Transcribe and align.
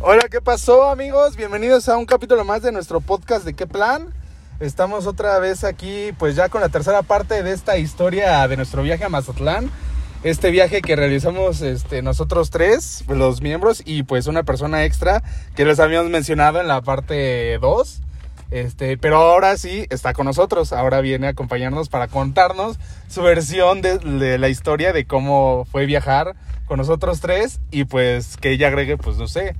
Hola, 0.00 0.28
¿qué 0.30 0.40
pasó 0.40 0.88
amigos? 0.88 1.34
Bienvenidos 1.34 1.88
a 1.88 1.96
un 1.96 2.06
capítulo 2.06 2.44
más 2.44 2.62
de 2.62 2.70
nuestro 2.70 3.00
podcast 3.00 3.44
de 3.44 3.54
¿Qué 3.54 3.66
plan? 3.66 4.06
Estamos 4.60 5.08
otra 5.08 5.40
vez 5.40 5.64
aquí 5.64 6.12
pues 6.20 6.36
ya 6.36 6.48
con 6.48 6.60
la 6.60 6.68
tercera 6.68 7.02
parte 7.02 7.42
de 7.42 7.52
esta 7.52 7.78
historia 7.78 8.46
de 8.46 8.56
nuestro 8.56 8.84
viaje 8.84 9.02
a 9.02 9.08
Mazatlán. 9.08 9.72
Este 10.22 10.52
viaje 10.52 10.82
que 10.82 10.94
realizamos 10.94 11.62
este, 11.62 12.00
nosotros 12.02 12.50
tres, 12.50 13.04
los 13.08 13.42
miembros, 13.42 13.82
y 13.84 14.04
pues 14.04 14.28
una 14.28 14.44
persona 14.44 14.84
extra 14.84 15.24
que 15.56 15.64
les 15.64 15.80
habíamos 15.80 16.10
mencionado 16.12 16.60
en 16.60 16.68
la 16.68 16.80
parte 16.80 17.58
2. 17.58 18.00
Este, 18.52 18.98
pero 18.98 19.16
ahora 19.16 19.56
sí 19.56 19.86
está 19.90 20.12
con 20.12 20.26
nosotros. 20.26 20.72
Ahora 20.72 21.00
viene 21.00 21.26
a 21.26 21.30
acompañarnos 21.30 21.88
para 21.88 22.06
contarnos 22.06 22.78
su 23.08 23.22
versión 23.22 23.82
de, 23.82 23.98
de 23.98 24.38
la 24.38 24.48
historia 24.48 24.92
de 24.92 25.06
cómo 25.06 25.66
fue 25.72 25.86
viajar 25.86 26.36
con 26.66 26.78
nosotros 26.78 27.20
tres. 27.20 27.58
Y 27.72 27.82
pues 27.82 28.36
que 28.36 28.52
ella 28.52 28.68
agregue, 28.68 28.96
pues 28.96 29.16
no 29.16 29.26
sé, 29.26 29.56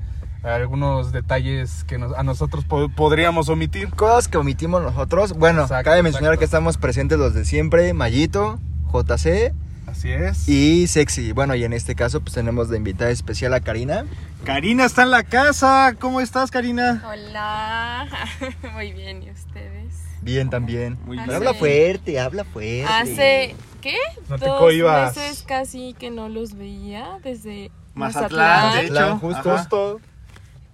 algunos 0.56 1.12
detalles 1.12 1.84
que 1.84 1.98
nos- 1.98 2.16
a 2.16 2.22
nosotros 2.22 2.64
po- 2.64 2.88
podríamos 2.88 3.48
omitir. 3.48 3.90
Cosas 3.90 4.28
que 4.28 4.38
omitimos 4.38 4.82
nosotros. 4.82 5.32
Bueno, 5.34 5.62
Exacto, 5.62 5.84
cabe 5.84 6.02
mencionar 6.02 6.32
exacto. 6.34 6.38
que 6.40 6.44
estamos 6.44 6.76
presentes 6.78 7.18
los 7.18 7.34
de 7.34 7.44
siempre, 7.44 7.92
Mayito, 7.94 8.58
JC 8.92 9.52
Así 9.86 10.10
es. 10.10 10.48
y 10.48 10.86
Sexy. 10.86 11.32
Bueno, 11.32 11.54
y 11.54 11.64
en 11.64 11.72
este 11.72 11.94
caso 11.94 12.20
pues 12.20 12.34
tenemos 12.34 12.68
de 12.68 12.76
invitada 12.76 13.10
especial 13.10 13.54
a 13.54 13.60
Karina. 13.60 14.04
Karina 14.44 14.84
está 14.84 15.02
en 15.02 15.10
la 15.10 15.22
casa. 15.24 15.94
¿Cómo 15.98 16.20
estás, 16.20 16.50
Karina? 16.50 17.02
Hola, 17.06 18.06
muy 18.74 18.92
bien, 18.92 19.22
¿y 19.22 19.30
ustedes? 19.30 19.94
Bien 20.22 20.50
también. 20.50 20.98
Muy 21.06 21.16
bien. 21.16 21.30
Habla 21.30 21.54
fuerte, 21.54 22.18
habla 22.20 22.44
fuerte. 22.44 22.84
Hace, 22.84 23.54
¿qué? 23.80 23.96
No 24.28 24.38
te 24.38 24.46
Dos 24.46 24.58
cohibas. 24.58 25.16
meses 25.16 25.42
casi 25.46 25.94
que 25.98 26.10
no 26.10 26.28
los 26.28 26.54
veía 26.54 27.18
desde 27.22 27.70
Mazatlán, 27.94 28.30
Mazatlán. 28.32 28.72
de 28.74 28.80
hecho. 28.84 28.92
Mazatlán, 28.94 29.18
justo. 29.20 29.50
Ajá. 29.50 29.58
Justo. 29.58 30.00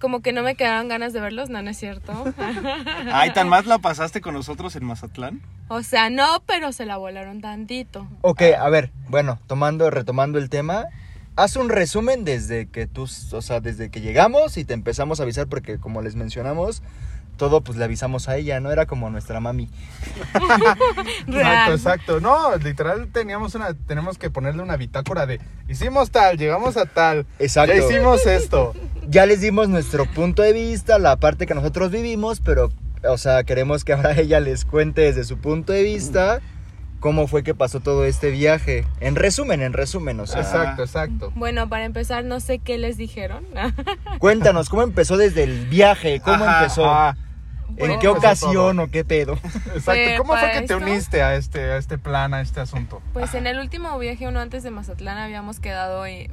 Como 0.05 0.21
que 0.21 0.33
no 0.33 0.43
me 0.43 0.53
quedaban 0.53 0.87
ganas 0.87 1.13
de 1.13 1.19
verlos, 1.19 1.49
no, 1.49 1.63
no 1.63 1.71
es 1.71 1.77
cierto. 1.77 2.13
Ay, 3.11 3.33
tan 3.33 3.49
más 3.49 3.65
la 3.65 3.79
pasaste 3.79 4.21
con 4.21 4.35
nosotros 4.35 4.75
en 4.75 4.85
Mazatlán. 4.85 5.41
o 5.67 5.81
sea, 5.81 6.11
no, 6.11 6.43
pero 6.45 6.71
se 6.73 6.85
la 6.85 6.97
volaron 6.97 7.41
tantito. 7.41 8.07
Ok, 8.21 8.43
a 8.55 8.69
ver, 8.69 8.91
bueno, 9.09 9.39
tomando, 9.47 9.89
retomando 9.89 10.37
el 10.37 10.51
tema. 10.51 10.85
Haz 11.35 11.55
un 11.55 11.69
resumen 11.69 12.23
desde 12.23 12.67
que 12.67 12.85
tú, 12.85 13.07
o 13.31 13.41
sea, 13.41 13.61
desde 13.61 13.89
que 13.89 14.01
llegamos 14.01 14.57
y 14.57 14.63
te 14.63 14.75
empezamos 14.75 15.19
a 15.19 15.23
avisar 15.23 15.47
porque 15.47 15.79
como 15.79 16.03
les 16.03 16.15
mencionamos, 16.15 16.83
todo 17.35 17.61
pues 17.61 17.77
le 17.77 17.85
avisamos 17.85 18.29
a 18.29 18.37
ella, 18.37 18.59
¿no? 18.59 18.71
Era 18.71 18.85
como 18.85 19.09
nuestra 19.09 19.39
mami. 19.39 19.69
Exacto, 21.27 21.73
exacto. 21.73 22.19
No, 22.19 22.55
literal 22.57 23.07
teníamos 23.11 23.55
una, 23.55 23.73
tenemos 23.73 24.17
que 24.17 24.29
ponerle 24.29 24.61
una 24.61 24.77
bitácora 24.77 25.25
de 25.25 25.39
hicimos 25.67 26.11
tal, 26.11 26.37
llegamos 26.37 26.77
a 26.77 26.85
tal. 26.85 27.25
Exacto. 27.39 27.73
Ya 27.73 27.83
hicimos 27.83 28.25
esto. 28.25 28.73
Ya 29.07 29.25
les 29.25 29.41
dimos 29.41 29.69
nuestro 29.69 30.05
punto 30.05 30.41
de 30.41 30.53
vista, 30.53 30.99
la 30.99 31.17
parte 31.17 31.45
que 31.45 31.53
nosotros 31.53 31.91
vivimos, 31.91 32.39
pero, 32.39 32.71
o 33.07 33.17
sea, 33.17 33.43
queremos 33.43 33.83
que 33.83 33.93
ahora 33.93 34.13
ella 34.19 34.39
les 34.39 34.65
cuente 34.65 35.01
desde 35.01 35.23
su 35.23 35.37
punto 35.37 35.73
de 35.73 35.83
vista 35.83 36.41
cómo 37.05 37.27
fue 37.27 37.43
que 37.43 37.53
pasó 37.53 37.81
todo 37.81 38.03
este 38.05 38.31
viaje. 38.31 38.83
En 38.99 39.15
resumen, 39.15 39.61
en 39.61 39.73
resumen, 39.73 40.19
o 40.19 40.25
sea. 40.25 40.41
Exacto, 40.41 40.83
exacto. 40.83 41.31
Bueno, 41.35 41.69
para 41.69 41.85
empezar, 41.85 42.25
no 42.25 42.39
sé 42.39 42.57
qué 42.57 42.79
les 42.79 42.97
dijeron. 42.97 43.45
Cuéntanos, 44.19 44.69
¿cómo 44.69 44.81
empezó 44.81 45.15
desde 45.15 45.43
el 45.43 45.67
viaje? 45.67 46.19
¿Cómo 46.19 46.43
Ajá, 46.43 46.63
empezó? 46.63 47.15
¿En 47.77 47.99
qué 47.99 48.07
ocasión 48.07 48.79
o 48.79 48.87
qué 48.89 49.03
pedo? 49.05 49.33
exacto. 49.43 49.81
Fue 49.81 50.15
¿Cómo 50.17 50.33
fue 50.37 50.51
que 50.51 50.57
te 50.61 50.73
esto. 50.73 50.77
uniste 50.77 51.21
a 51.23 51.35
este, 51.35 51.71
a 51.71 51.77
este 51.77 51.97
plan, 51.97 52.33
a 52.33 52.41
este 52.41 52.59
asunto? 52.61 53.01
Pues 53.13 53.33
en 53.33 53.47
el 53.47 53.59
último 53.59 53.97
viaje, 53.99 54.27
uno 54.27 54.39
antes 54.39 54.63
de 54.63 54.71
Mazatlán, 54.71 55.17
habíamos 55.17 55.59
quedado 55.59 56.05
en, 56.05 56.31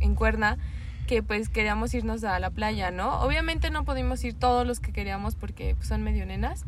en 0.00 0.14
Cuerna, 0.14 0.58
que 1.06 1.22
pues 1.22 1.48
queríamos 1.48 1.92
irnos 1.94 2.24
a 2.24 2.38
la 2.38 2.50
playa, 2.50 2.90
¿no? 2.90 3.20
Obviamente 3.20 3.70
no 3.70 3.84
pudimos 3.84 4.22
ir 4.24 4.34
todos 4.34 4.66
los 4.66 4.80
que 4.80 4.92
queríamos 4.92 5.34
porque 5.34 5.74
pues, 5.76 5.88
son 5.88 6.02
medio 6.02 6.24
nenas. 6.26 6.64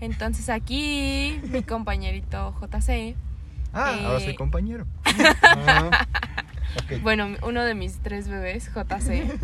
Entonces 0.00 0.48
aquí 0.48 1.40
mi 1.44 1.62
compañerito 1.62 2.54
JC, 2.60 3.16
Ah, 3.74 3.94
Eh, 3.98 4.04
ahora 4.06 4.20
soy 4.20 4.34
compañero. 4.34 4.86
Ah, 5.42 6.06
Ok. 6.84 7.02
bueno, 7.02 7.28
uno 7.42 7.64
de 7.64 7.74
mis 7.74 7.98
tres 7.98 8.28
bebés, 8.28 8.70
JC, 8.74 9.38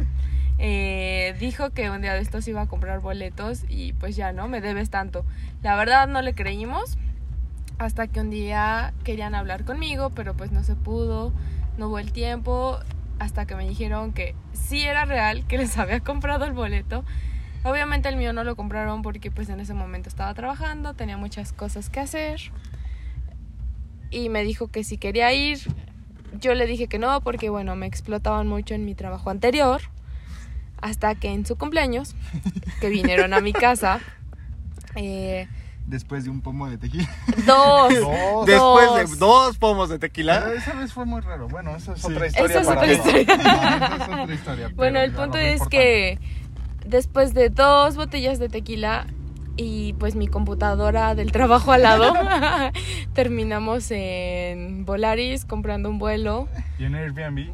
eh, 0.59 1.34
dijo 1.41 1.70
que 1.70 1.91
un 1.91 2.03
día 2.03 2.15
de 2.15 2.20
estos 2.20 2.47
iba 2.47 2.62
a 2.62 2.66
comprar 2.66 3.00
boletos 3.00 3.65
y 3.69 3.92
pues 3.94 4.16
ya, 4.16 4.32
¿no? 4.32 4.48
Me 4.48 4.60
debes 4.60 4.91
tanto. 4.91 5.25
La 5.62 5.76
verdad 5.76 6.06
no 6.06 6.22
le 6.22 6.34
creímos 6.34 6.97
hasta 7.78 8.06
que 8.06 8.20
un 8.20 8.31
día 8.31 8.94
querían 9.03 9.34
hablar 9.34 9.65
conmigo, 9.65 10.10
pero 10.10 10.34
pues 10.34 10.53
no 10.53 10.62
se 10.62 10.76
pudo, 10.76 11.32
no 11.76 11.88
hubo 11.88 11.98
el 11.98 12.12
tiempo, 12.12 12.78
hasta 13.19 13.47
que 13.47 13.56
me 13.56 13.69
dijeron 13.69 14.12
que 14.12 14.34
sí 14.53 14.82
era 14.82 15.04
real, 15.04 15.47
que 15.47 15.59
les 15.59 15.76
había 15.78 16.00
comprado 16.00 16.44
el 16.44 16.53
boleto. 16.53 17.04
Obviamente 17.65 18.09
el 18.10 18.16
mío 18.16 18.32
no 18.32 18.44
lo 18.44 18.56
compraron 18.56 19.03
porque 19.03 19.31
pues 19.31 19.48
en 19.48 19.59
ese 19.59 19.72
momento 19.72 20.09
estaba 20.09 20.34
trabajando, 20.34 20.94
tenía 20.94 21.16
muchas 21.16 21.53
cosas 21.53 21.88
que 21.88 22.00
hacer. 22.00 22.41
Y 24.10 24.28
me 24.28 24.44
dijo 24.44 24.69
que 24.69 24.84
si 24.84 24.98
quería 24.98 25.32
ir, 25.32 25.59
yo 26.38 26.54
le 26.54 26.66
dije 26.66 26.88
que 26.88 26.98
no 26.98 27.21
porque 27.22 27.48
bueno, 27.48 27.75
me 27.75 27.86
explotaban 27.86 28.47
mucho 28.47 28.75
en 28.75 28.84
mi 28.84 28.94
trabajo 28.94 29.31
anterior. 29.31 29.81
Hasta 30.84 31.15
que 31.15 31.33
en 31.33 31.47
su 31.47 31.56
cumpleaños, 31.56 32.15
que 32.81 32.91
vinieron 32.91 33.33
a 33.33 33.41
mi 33.41 33.55
casa, 33.55 34.00
eh, 34.97 35.49
Después 35.87 36.25
de 36.25 36.31
un 36.31 36.41
pomo 36.41 36.69
de 36.69 36.77
tequila. 36.78 37.09
dos, 37.47 37.95
Dos. 37.95 38.47
Después 38.47 39.11
de 39.11 39.17
Dos. 39.17 39.59
pomos 39.59 39.89
de 39.89 39.99
Pero 39.99 40.11
tequila. 40.12 40.53
esa 40.55 40.72
vez 40.75 40.93
fue 40.93 41.05
muy 41.06 41.21
raro. 41.21 41.47
Bueno, 41.49 41.75
esa 41.77 41.93
es 41.95 42.00
Sí. 42.03 42.12
otra 42.12 42.27
historia. 42.27 42.47
Esa 42.50 42.61
es 42.61 42.67
para 42.67 42.81
otra 42.81 42.93
historia. 42.93 43.22
Esa 43.34 43.97
es 43.97 44.22
otra 44.22 44.34
historia. 44.34 44.71
Bueno, 44.75 44.99
el 45.00 45.12
punto 45.12 45.37
es 45.39 45.61
que 45.69 46.19
después 46.87 47.33
de 47.34 47.49
dos 47.51 47.97
botellas 47.97 48.39
de 48.39 48.49
tequila 48.51 49.06
y 49.56 49.93
pues 49.95 50.16
mi 50.16 50.27
computadora 50.27 51.15
del 51.15 51.33
trabajo 51.33 51.71
al 51.72 51.83
lado, 51.83 52.12
terminamos 53.12 53.91
en 53.91 54.84
Volaris 54.84 55.45
comprando 55.45 55.89
un 55.91 55.99
vuelo 55.99 56.49
¿Y 56.78 56.84
en 56.84 56.95
Airbnb? 56.95 57.51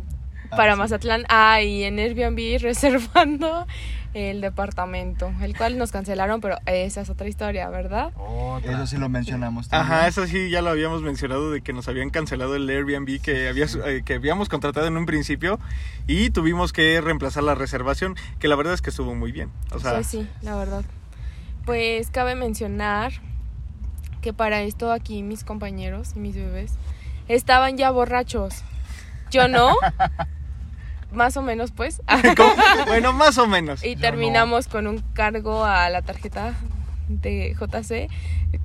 Para 0.56 0.76
Mazatlán. 0.76 1.24
Ah, 1.28 1.62
y 1.62 1.84
en 1.84 1.98
Airbnb 1.98 2.60
reservando 2.60 3.66
el 4.12 4.40
departamento, 4.40 5.32
el 5.40 5.56
cual 5.56 5.78
nos 5.78 5.92
cancelaron, 5.92 6.40
pero 6.40 6.58
esa 6.66 7.00
es 7.00 7.10
otra 7.10 7.28
historia, 7.28 7.68
¿verdad? 7.68 8.12
Otra. 8.16 8.72
Eso 8.72 8.86
sí 8.86 8.96
lo 8.96 9.08
mencionamos 9.08 9.68
también. 9.68 9.92
Ajá, 9.92 10.08
eso 10.08 10.26
sí, 10.26 10.50
ya 10.50 10.62
lo 10.62 10.70
habíamos 10.70 11.02
mencionado 11.02 11.52
de 11.52 11.60
que 11.60 11.72
nos 11.72 11.86
habían 11.86 12.10
cancelado 12.10 12.56
el 12.56 12.68
Airbnb 12.68 13.20
que, 13.20 13.48
había, 13.48 13.66
eh, 13.86 14.02
que 14.04 14.14
habíamos 14.14 14.48
contratado 14.48 14.86
en 14.88 14.96
un 14.96 15.06
principio 15.06 15.60
y 16.08 16.30
tuvimos 16.30 16.72
que 16.72 17.00
reemplazar 17.00 17.44
la 17.44 17.54
reservación, 17.54 18.16
que 18.40 18.48
la 18.48 18.56
verdad 18.56 18.74
es 18.74 18.82
que 18.82 18.90
estuvo 18.90 19.14
muy 19.14 19.30
bien. 19.30 19.50
O 19.72 19.78
sea, 19.78 19.94
Pues 19.94 20.08
sí, 20.08 20.28
la 20.42 20.56
verdad. 20.56 20.84
Pues 21.64 22.10
cabe 22.10 22.34
mencionar 22.34 23.12
que 24.22 24.32
para 24.32 24.62
esto 24.62 24.90
aquí 24.92 25.22
mis 25.22 25.44
compañeros 25.44 26.12
y 26.16 26.18
mis 26.18 26.34
bebés 26.34 26.72
estaban 27.28 27.76
ya 27.76 27.92
borrachos. 27.92 28.64
Yo 29.30 29.46
no. 29.46 29.74
Más 31.12 31.36
o 31.36 31.42
menos, 31.42 31.72
pues. 31.72 32.02
¿cómo? 32.36 32.54
bueno, 32.86 33.12
más 33.12 33.38
o 33.38 33.46
menos. 33.46 33.84
y 33.84 33.94
Yo 33.94 34.00
terminamos 34.00 34.68
con 34.68 34.86
un 34.86 34.98
cargo 35.12 35.64
a 35.64 35.88
la 35.90 36.02
tarjeta 36.02 36.54
de 37.08 37.56
JC 37.58 38.08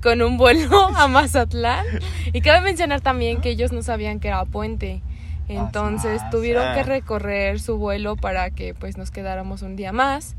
con 0.02 0.22
un 0.22 0.36
vuelo 0.36 0.86
a 0.96 1.08
Mazatlán. 1.08 1.84
Y 2.32 2.40
cabe 2.40 2.60
mencionar 2.60 3.00
también 3.00 3.40
que 3.40 3.50
ellos 3.50 3.72
no 3.72 3.82
sabían 3.82 4.20
que 4.20 4.28
era 4.28 4.44
puente. 4.44 5.02
Entonces 5.48 6.20
Ah, 6.24 6.30
tuvieron 6.30 6.66
ah. 6.66 6.74
que 6.74 6.82
recorrer 6.82 7.60
su 7.60 7.78
vuelo 7.78 8.16
para 8.16 8.50
que 8.50 8.74
pues 8.74 8.96
nos 8.96 9.10
quedáramos 9.10 9.62
un 9.62 9.76
día 9.76 9.92
más 9.92 10.34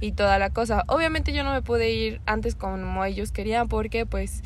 y 0.00 0.12
toda 0.12 0.38
la 0.38 0.50
cosa. 0.50 0.84
Obviamente 0.88 1.32
yo 1.32 1.44
no 1.44 1.52
me 1.52 1.62
pude 1.62 1.92
ir 1.92 2.20
antes 2.26 2.54
como 2.54 3.04
ellos 3.04 3.30
querían 3.30 3.68
porque 3.68 4.04
pues 4.04 4.42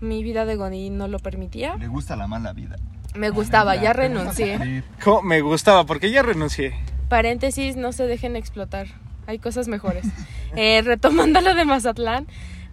mi 0.00 0.22
vida 0.22 0.44
de 0.44 0.56
Godín 0.56 0.98
no 0.98 1.08
lo 1.08 1.18
permitía. 1.18 1.76
Le 1.76 1.88
gusta 1.88 2.14
la 2.16 2.26
mala 2.26 2.52
vida. 2.52 2.76
Me 3.14 3.30
gustaba, 3.30 3.76
ya 3.76 3.92
renuncié. 3.92 4.82
¿Cómo? 5.02 5.22
Me 5.22 5.40
gustaba 5.40 5.84
porque 5.86 6.10
ya 6.10 6.22
renuncié. 6.22 6.74
Paréntesis, 7.08 7.76
no 7.76 7.92
se 7.92 8.06
dejen 8.06 8.34
explotar. 8.36 8.88
Hay 9.26 9.38
cosas 9.38 9.68
mejores. 9.68 10.06
Eh, 10.56 10.82
retomando 10.82 11.40
lo 11.40 11.52
de 11.56 11.64
Mazatlán, 11.64 12.28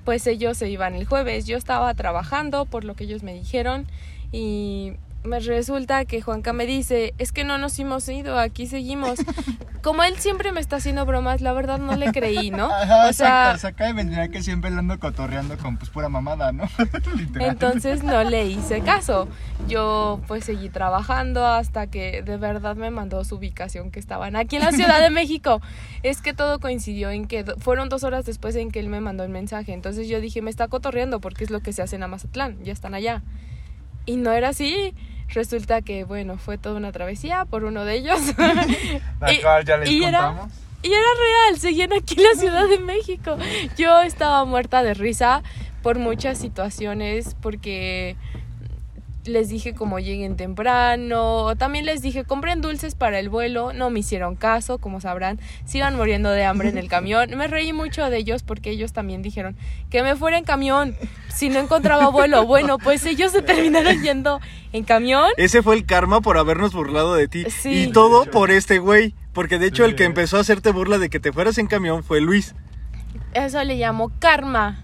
pues 0.06 0.28
ellos 0.28 0.56
se 0.56 0.70
iban 0.70 0.94
el 0.94 1.08
jueves. 1.08 1.48
Yo 1.48 1.58
estaba 1.58 1.92
trabajando 1.96 2.68
por 2.68 2.84
lo 2.84 2.96
que 2.96 3.06
ellos 3.06 3.24
me 3.24 3.34
dijeron 3.34 3.88
y 4.32 4.94
me 5.24 5.40
resulta 5.40 6.06
que 6.06 6.22
Juanca 6.22 6.54
me 6.54 6.66
dice, 6.66 7.14
es 7.18 7.32
que 7.32 7.44
no 7.44 7.58
nos 7.58 7.78
hemos 7.80 8.08
ido, 8.10 8.40
aquí 8.40 8.68
seguimos. 8.68 9.20
Como 9.82 10.04
él 10.04 10.16
siempre 10.18 10.52
me 10.52 10.60
está 10.60 10.76
haciendo 10.76 11.08
bromas, 11.08 11.42
la 11.42 11.54
verdad 11.54 11.80
no 11.80 11.96
le 11.96 12.12
creí, 12.12 12.52
¿no? 12.52 12.66
Ajá, 12.72 13.08
O 13.08 13.14
sea, 13.14 13.58
sea, 13.58 13.72
cabe 13.74 13.96
mencionar 13.96 14.30
que 14.30 14.44
siempre 14.44 14.70
lo 14.70 14.78
ando 14.78 15.00
cotorreando 15.00 15.58
con 15.58 15.78
pues 15.78 15.90
pura 15.90 16.08
mamada, 16.08 16.52
¿no? 16.52 16.66
Entonces 17.40 18.04
no 18.04 18.24
le 18.24 18.46
hice 18.46 18.82
caso. 18.82 19.28
Yo 19.68 20.22
pues 20.28 20.46
seguí 20.46 20.70
trabajando 20.70 21.46
hasta 21.48 21.88
que 21.88 22.22
de 22.22 22.38
verdad 22.38 22.76
me 22.76 22.92
mandó 22.92 23.24
su 23.24 23.36
ubicación 23.36 23.90
que 23.90 24.00
estaban 24.00 24.36
aquí 24.36 24.58
en 24.58 24.64
la 24.64 24.72
Ciudad 24.72 25.02
de 25.02 25.10
México. 25.10 25.62
Es 26.04 26.22
que 26.22 26.34
todo 26.34 26.60
coincidió 26.60 27.10
en 27.10 27.26
que 27.26 27.44
fueron 27.58 27.90
dos 27.90 28.04
horas 28.04 28.26
después 28.26 28.56
en 28.56 28.70
que 28.70 28.80
él 28.80 28.88
me 28.88 29.02
mandó 29.02 29.24
el 29.24 29.30
mensaje. 29.30 29.74
Entonces 29.74 30.08
yo 30.08 30.22
dije, 30.22 30.44
me 30.44 30.52
está 30.52 30.68
cotorreando 30.68 31.20
porque 31.22 31.44
es 31.44 31.50
lo 31.50 31.62
que 31.62 31.74
se 31.74 31.82
hace 31.82 31.96
en 31.96 32.04
Amazatlán, 32.04 32.64
ya 32.64 32.72
están 32.72 32.94
allá. 32.94 33.24
Y 34.06 34.18
no 34.18 34.32
era 34.32 34.50
así. 34.50 34.94
Resulta 35.30 35.82
que, 35.82 36.04
bueno, 36.04 36.38
fue 36.38 36.58
toda 36.58 36.76
una 36.76 36.92
travesía 36.92 37.46
por 37.46 37.64
uno 37.64 37.86
de 37.86 37.96
ellos. 37.96 38.20
La 39.20 39.34
Y- 39.34 39.42
cual 39.42 39.64
ya 39.66 39.78
les 39.78 39.90
y 39.90 40.04
era-. 40.04 40.48
Y 40.84 40.88
era 40.88 40.98
real, 41.48 41.60
seguían 41.60 41.94
aquí 41.94 42.16
en 42.18 42.24
la 42.24 42.34
Ciudad 42.40 42.68
de 42.68 42.80
México. 42.80 43.38
Yo 43.78 44.02
estaba 44.02 44.44
muerta 44.46 44.82
de 44.82 44.96
risa 44.96 45.44
por 45.84 46.00
muchas 46.00 46.40
situaciones, 46.40 47.36
porque 47.40 48.16
les 49.26 49.50
dije 49.50 49.74
como 49.74 50.00
lleguen 50.00 50.36
temprano, 50.36 51.56
también 51.58 51.86
les 51.86 52.02
dije 52.02 52.24
compren 52.24 52.62
dulces 52.62 52.96
para 52.96 53.20
el 53.20 53.30
vuelo, 53.30 53.74
no 53.74 53.90
me 53.90 54.00
hicieron 54.00 54.36
caso, 54.36 54.78
como 54.78 55.00
sabrán, 55.02 55.40
se 55.66 55.80
iban 55.80 55.96
muriendo 55.96 56.30
de 56.32 56.46
hambre 56.46 56.70
en 56.70 56.78
el 56.78 56.88
camión. 56.90 57.30
Me 57.38 57.48
reí 57.48 57.74
mucho 57.74 58.10
de 58.10 58.18
ellos 58.18 58.44
porque 58.44 58.72
ellos 58.72 58.94
también 58.94 59.22
dijeron 59.22 59.56
que 59.90 60.04
me 60.04 60.16
fuera 60.16 60.38
en 60.38 60.44
camión 60.44 60.96
si 61.34 61.50
no 61.50 61.60
encontraba 61.60 62.10
vuelo. 62.10 62.46
Bueno, 62.52 62.80
pues 62.80 63.06
ellos 63.06 63.32
se 63.32 63.42
terminaron 63.42 64.04
yendo 64.04 64.42
en 64.74 64.84
camión. 64.84 65.30
Ese 65.38 65.64
fue 65.64 65.76
el 65.76 65.86
karma 65.86 66.20
por 66.20 66.38
habernos 66.38 66.74
burlado 66.74 67.14
de 67.14 67.30
ti. 67.30 67.46
Sí. 67.50 67.84
Y 67.84 67.92
todo 67.92 68.26
por 68.26 68.52
este 68.52 68.80
güey. 68.80 69.16
Porque 69.32 69.58
de 69.58 69.68
hecho 69.68 69.86
el 69.86 69.96
que 69.96 70.04
empezó 70.04 70.38
a 70.38 70.42
hacerte 70.42 70.72
burla 70.72 70.98
de 70.98 71.10
que 71.10 71.22
te 71.22 71.32
fueras 71.32 71.58
en 71.58 71.68
camión 71.68 72.04
fue 72.04 72.20
Luis. 72.20 72.56
Eso 73.34 73.64
le 73.64 73.78
llamo 73.78 74.12
karma. 74.20 74.84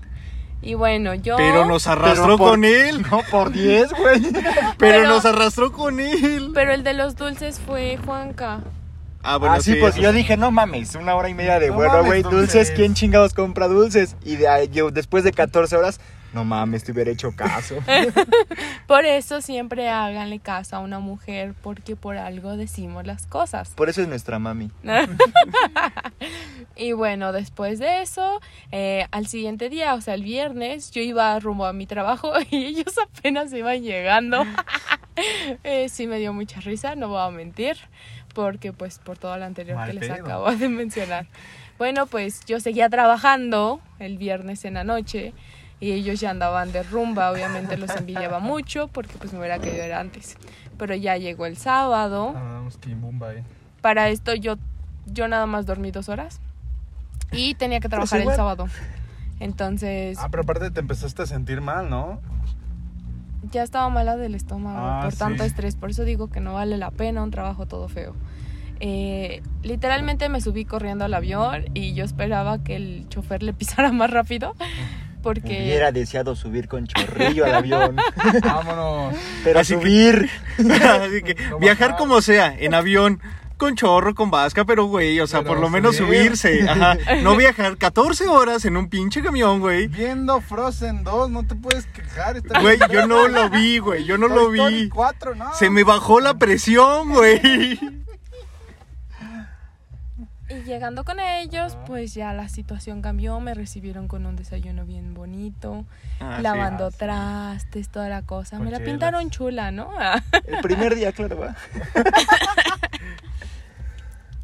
Y 0.68 0.74
bueno, 0.74 1.14
yo... 1.16 1.38
Pero 1.38 1.66
nos 1.66 1.88
arrastró 1.88 2.24
Pero 2.26 2.38
por- 2.38 2.50
con 2.52 2.66
él. 2.66 3.02
No, 3.12 3.22
por 3.32 3.52
10, 3.54 3.94
güey. 3.94 4.22
Pero, 4.32 4.76
Pero- 4.78 5.08
nos 5.08 5.24
arrastró 5.26 5.72
con 5.72 6.02
él. 6.02 6.52
Pero 6.54 6.74
el 6.74 6.84
de 6.84 6.94
los 6.94 7.16
dulces 7.16 7.62
fue 7.66 7.98
Juanca. 8.06 8.60
Ah, 9.24 9.38
bueno, 9.38 9.56
ah, 9.56 9.62
sí, 9.62 9.76
pues 9.76 9.94
eso 9.96 10.04
yo 10.04 10.12
dije, 10.12 10.36
no 10.36 10.52
mames, 10.52 10.96
una 10.96 11.16
hora 11.16 11.30
y 11.30 11.34
media 11.34 11.60
de 11.60 11.68
No 11.70 11.76
vuelo, 11.76 11.94
mames, 11.94 12.08
güey. 12.08 12.24
Dulces. 12.24 12.72
¿quién 12.72 12.94
chingados 12.94 13.34
compra 13.34 13.68
dulces? 13.68 14.16
Y 14.26 14.36
de 14.36 14.70
yo, 14.72 14.92
después 14.92 15.24
de 15.24 15.32
14 15.32 15.76
horas, 15.76 16.00
no 16.34 16.44
mames, 16.44 16.84
te 16.84 16.92
hubiera 16.92 17.12
hecho 17.12 17.32
caso. 17.36 17.76
Por 18.88 19.06
eso 19.06 19.42
siempre 19.42 19.90
háganle 19.90 20.40
caso 20.40 20.76
a 20.76 20.80
una 20.80 21.00
mujer, 21.00 21.54
porque 21.62 21.96
por 21.96 22.18
algo 22.18 22.56
decimos 22.58 23.06
las 23.06 23.26
cosas. 23.26 23.70
Por 23.70 23.90
eso 23.90 24.02
es 24.02 24.08
nuestra 24.08 24.38
mami. 24.40 24.70
Y 26.78 26.92
bueno, 26.94 27.32
después 27.32 27.80
de 27.80 28.02
eso, 28.02 28.40
eh, 28.72 29.08
al 29.12 29.28
siguiente 29.28 29.70
día, 29.70 29.96
o 29.96 30.02
sea, 30.02 30.14
el 30.14 30.24
viernes, 30.24 30.92
yo 30.92 31.02
iba 31.02 31.40
rumbo 31.40 31.66
a 31.66 31.74
mi 31.74 31.88
trabajo 31.88 32.34
y 32.52 32.66
ellos 32.66 32.94
apenas 32.98 33.52
iban 33.54 33.82
llegando. 33.82 34.44
Eh, 35.64 35.90
sí 35.90 36.06
me 36.06 36.20
dio 36.20 36.32
mucha 36.32 36.60
risa, 36.60 36.94
no 36.94 37.08
voy 37.08 37.20
a 37.20 37.32
mentir, 37.32 37.76
porque 38.36 38.72
pues 38.72 39.00
por 39.00 39.18
todo 39.18 39.36
lo 39.36 39.46
anterior 39.46 39.76
Mal 39.76 39.88
que 39.88 39.94
les 39.96 40.10
pedo. 40.10 40.24
acabo 40.24 40.56
de 40.56 40.70
mencionar. 40.70 41.26
Bueno, 41.80 42.06
pues 42.06 42.46
yo 42.46 42.60
seguía 42.60 42.88
trabajando 42.88 43.82
el 43.98 44.20
viernes 44.20 44.64
en 44.64 44.76
la 44.76 44.84
noche 44.84 45.34
y 45.80 45.94
ellos 45.94 46.20
ya 46.20 46.30
andaban 46.30 46.72
de 46.72 46.84
rumba, 46.84 47.32
obviamente 47.32 47.78
los 47.78 47.90
envidiaba 47.96 48.38
mucho 48.42 48.90
porque 48.90 49.16
pues 49.18 49.34
me 49.34 49.40
hubiera 49.40 49.58
querido 49.58 49.84
ir 49.88 49.94
antes. 49.94 50.38
Pero 50.78 50.94
ya 50.94 51.18
llegó 51.18 51.48
el 51.48 51.58
sábado. 51.58 52.34
Ah. 52.36 52.62
Para 53.82 54.10
esto 54.10 54.36
yo, 54.36 54.58
yo 55.08 55.28
nada 55.28 55.48
más 55.48 55.66
dormí 55.66 55.90
dos 55.90 56.10
horas 56.10 56.42
y 57.32 57.54
tenía 57.56 57.80
que 57.80 57.90
trabajar 57.90 58.22
el 58.22 58.28
sábado. 58.36 58.68
Entonces 59.40 60.18
Ah, 60.20 60.30
pero 60.32 60.44
aparte 60.44 60.72
te 60.72 60.80
empezaste 60.80 61.22
a 61.24 61.26
sentir 61.26 61.62
mal, 61.62 61.90
¿no? 61.90 62.20
ya 63.52 63.64
estaba 63.64 63.88
mala 63.90 64.18
del 64.18 64.36
estómago 64.36 64.78
Ah, 64.78 65.02
por 65.06 65.14
tanto 65.14 65.44
sí. 65.44 65.48
estrés. 65.48 65.76
Por 65.78 65.90
eso 65.92 66.04
digo 66.04 66.30
que 66.30 66.42
no 66.42 66.56
vale 66.56 66.76
la 66.78 66.92
pena 66.92 67.24
un 67.24 67.32
trabajo 67.32 67.66
todo 67.66 67.88
feo. 67.88 68.14
Eh, 68.82 69.42
literalmente 69.64 70.28
me 70.28 70.42
subí 70.42 70.66
corriendo 70.66 71.06
al 71.06 71.14
avión 71.14 71.66
y 71.74 71.94
yo 71.94 72.04
esperaba 72.04 72.62
que 72.64 72.76
el 72.76 73.06
chofer 73.10 73.44
le 73.44 73.54
pisara 73.54 73.92
más 73.94 74.10
rápido 74.12 74.54
porque 75.24 75.62
Hubiera 75.64 75.92
deseado 75.92 76.36
subir 76.36 76.68
con 76.68 76.88
chorrillo 76.88 77.46
al 77.46 77.56
avión. 77.56 77.96
Vámonos. 78.44 79.16
Pero 79.44 79.60
Así 79.60 79.76
que- 79.76 79.80
subir. 79.82 80.30
Así 80.58 81.22
que 81.22 81.36
No 81.50 81.60
viajar 81.60 81.92
bajar. 81.92 81.98
como 81.98 82.22
sea, 82.22 82.54
en 82.58 82.74
avión, 82.74 83.20
con 83.58 83.76
chorro, 83.76 84.14
con 84.16 84.30
vasca, 84.32 84.64
pero 84.66 84.86
güey, 84.86 85.20
o 85.20 85.28
sea, 85.28 85.40
Pero 85.40 85.54
por 85.54 85.60
lo 85.60 85.70
menos 85.70 85.96
subir. 85.98 86.36
subirse. 86.38 86.70
Ajá. 86.70 86.98
No 87.24 87.36
viajar 87.36 87.78
14 87.78 88.28
horas 88.28 88.64
en 88.66 88.78
un 88.78 88.90
pinche 88.90 89.22
camión, 89.24 89.60
güey. 89.60 89.88
Viendo 89.88 90.40
Frozen 90.42 91.04
2, 91.04 91.30
no 91.30 91.46
te 91.46 91.56
puedes 91.56 91.86
quejar. 91.88 92.38
está 92.38 92.62
Güey, 92.62 92.78
bien. 92.78 92.90
yo 92.92 93.08
no 93.08 93.28
lo 93.28 93.50
vi, 93.50 93.80
güey, 93.80 94.06
yo 94.06 94.18
no 94.18 94.28
Toy 94.28 94.36
lo 94.36 94.54
Story 94.54 94.84
vi. 94.84 94.90
4, 94.90 95.36
no. 95.36 95.54
Se 95.56 95.70
me 95.70 95.84
bajó 95.84 96.20
la 96.20 96.36
presión, 96.36 97.10
güey. 97.12 97.80
Y 100.50 100.62
llegando 100.64 101.04
con 101.04 101.20
ellos, 101.20 101.78
pues 101.86 102.14
ya 102.14 102.32
la 102.32 102.48
situación 102.48 103.02
cambió, 103.02 103.38
me 103.42 103.54
recibieron 103.54 104.08
con 104.08 104.26
un 104.26 104.38
desayuno 104.38 104.86
bien 104.86 105.14
bonito, 105.14 105.84
Ah, 106.22 106.36
sí. 106.38 106.42
lavando 106.44 106.86
ah, 106.86 106.92
trastes, 106.98 107.90
toda 107.90 108.08
la 108.08 108.22
cosa. 108.22 108.56
Con 108.56 108.66
me 108.66 108.72
la 108.72 108.78
chelas. 108.78 108.92
pintaron 108.94 109.30
chula, 109.30 109.72
¿no? 109.72 109.90
El 110.48 110.60
primer 110.62 110.96
día, 110.96 111.12
claro, 111.12 111.38
va. 111.38 111.56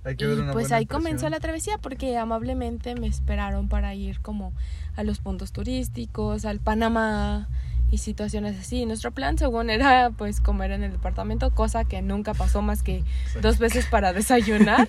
Hay 0.05 0.15
que 0.15 0.25
ver 0.25 0.37
y 0.37 0.41
una 0.41 0.51
pues 0.51 0.65
buena 0.65 0.77
ahí 0.77 0.85
comenzó 0.85 1.29
la 1.29 1.39
travesía 1.39 1.77
porque 1.77 2.17
amablemente 2.17 2.95
me 2.95 3.07
esperaron 3.07 3.69
para 3.69 3.93
ir 3.95 4.19
como 4.21 4.53
a 4.95 5.03
los 5.03 5.19
puntos 5.19 5.51
turísticos, 5.51 6.45
al 6.45 6.59
Panamá 6.59 7.47
y 7.89 7.99
situaciones 7.99 8.59
así. 8.59 8.85
Nuestro 8.85 9.11
plan 9.11 9.37
según 9.37 9.69
era 9.69 10.11
pues 10.17 10.41
comer 10.41 10.71
en 10.71 10.83
el 10.83 10.91
departamento, 10.91 11.51
cosa 11.51 11.85
que 11.85 12.01
nunca 12.01 12.33
pasó 12.33 12.61
más 12.61 12.83
que 12.83 13.03
dos 13.41 13.59
veces 13.59 13.85
para 13.85 14.13
desayunar. 14.13 14.87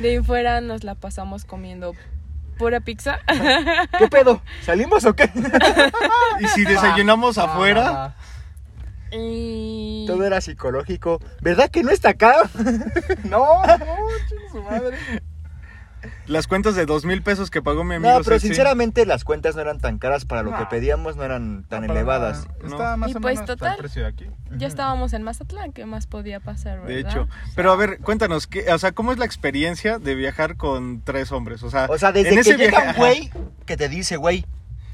De 0.00 0.10
ahí 0.10 0.22
fuera 0.22 0.60
nos 0.60 0.82
la 0.82 0.94
pasamos 0.94 1.44
comiendo 1.44 1.94
pura 2.58 2.80
pizza. 2.80 3.20
¿Qué 3.98 4.08
pedo? 4.08 4.42
¿Salimos 4.62 5.04
o 5.04 5.14
qué? 5.14 5.30
Y 6.40 6.46
si 6.48 6.64
desayunamos 6.64 7.38
Ah, 7.38 7.44
afuera, 7.44 8.16
y 9.12 10.04
Todo 10.06 10.24
era 10.24 10.40
psicológico. 10.40 11.20
¿Verdad 11.40 11.70
que 11.70 11.82
no 11.82 11.90
está 11.90 12.10
acá? 12.10 12.34
No, 13.24 13.64
no, 13.66 13.86
su 14.52 14.62
madre. 14.62 14.96
las 16.26 16.46
cuentas 16.46 16.74
de 16.76 16.86
dos 16.86 17.04
mil 17.04 17.22
pesos 17.22 17.50
que 17.50 17.60
pagó 17.60 17.82
mi 17.84 17.96
amigo 17.96 18.10
No, 18.12 18.18
pero 18.24 18.36
Ceci. 18.36 18.48
sinceramente 18.48 19.04
las 19.04 19.24
cuentas 19.24 19.56
no 19.56 19.62
eran 19.62 19.78
tan 19.80 19.98
caras 19.98 20.24
para 20.24 20.42
lo 20.42 20.56
que 20.56 20.64
pedíamos, 20.66 21.16
no 21.16 21.24
eran 21.24 21.64
tan 21.68 21.86
No, 21.86 21.92
elevadas. 21.92 22.46
No. 22.62 22.68
Está 22.68 22.96
más 22.96 23.10
Y 23.10 23.16
o 23.16 23.20
pues, 23.20 23.34
menos 23.40 23.46
total. 23.46 23.72
el 23.72 23.78
precio 23.78 24.02
de 24.02 24.08
aquí. 24.08 24.26
ya 24.56 24.66
estábamos 24.68 25.12
en 25.12 25.22
Mazatlán, 25.24 25.72
¿qué 25.72 25.84
más 25.86 26.06
podía 26.06 26.38
pasar, 26.40 26.82
De 26.84 26.94
verdad? 26.96 27.10
hecho, 27.10 27.28
pero 27.56 27.72
a 27.72 27.76
ver, 27.76 27.98
cuéntanos, 27.98 28.46
¿qué, 28.46 28.70
o 28.72 28.78
sea, 28.78 28.92
¿cómo 28.92 29.12
es 29.12 29.18
la 29.18 29.24
experiencia 29.24 29.98
de 29.98 30.14
viajar 30.14 30.56
con 30.56 31.02
tres 31.02 31.32
hombres? 31.32 31.62
O 31.64 31.70
sea, 31.70 31.86
O 31.90 31.98
sea, 31.98 32.12
desde 32.12 32.28
en 32.30 32.34
que 32.36 32.40
ese 32.42 32.56
llega 32.56 32.80
viaje- 32.80 32.90
un 32.90 32.96
güey 32.96 33.30
que 33.66 33.76
te 33.76 33.88
dice, 33.88 34.16
güey, 34.16 34.44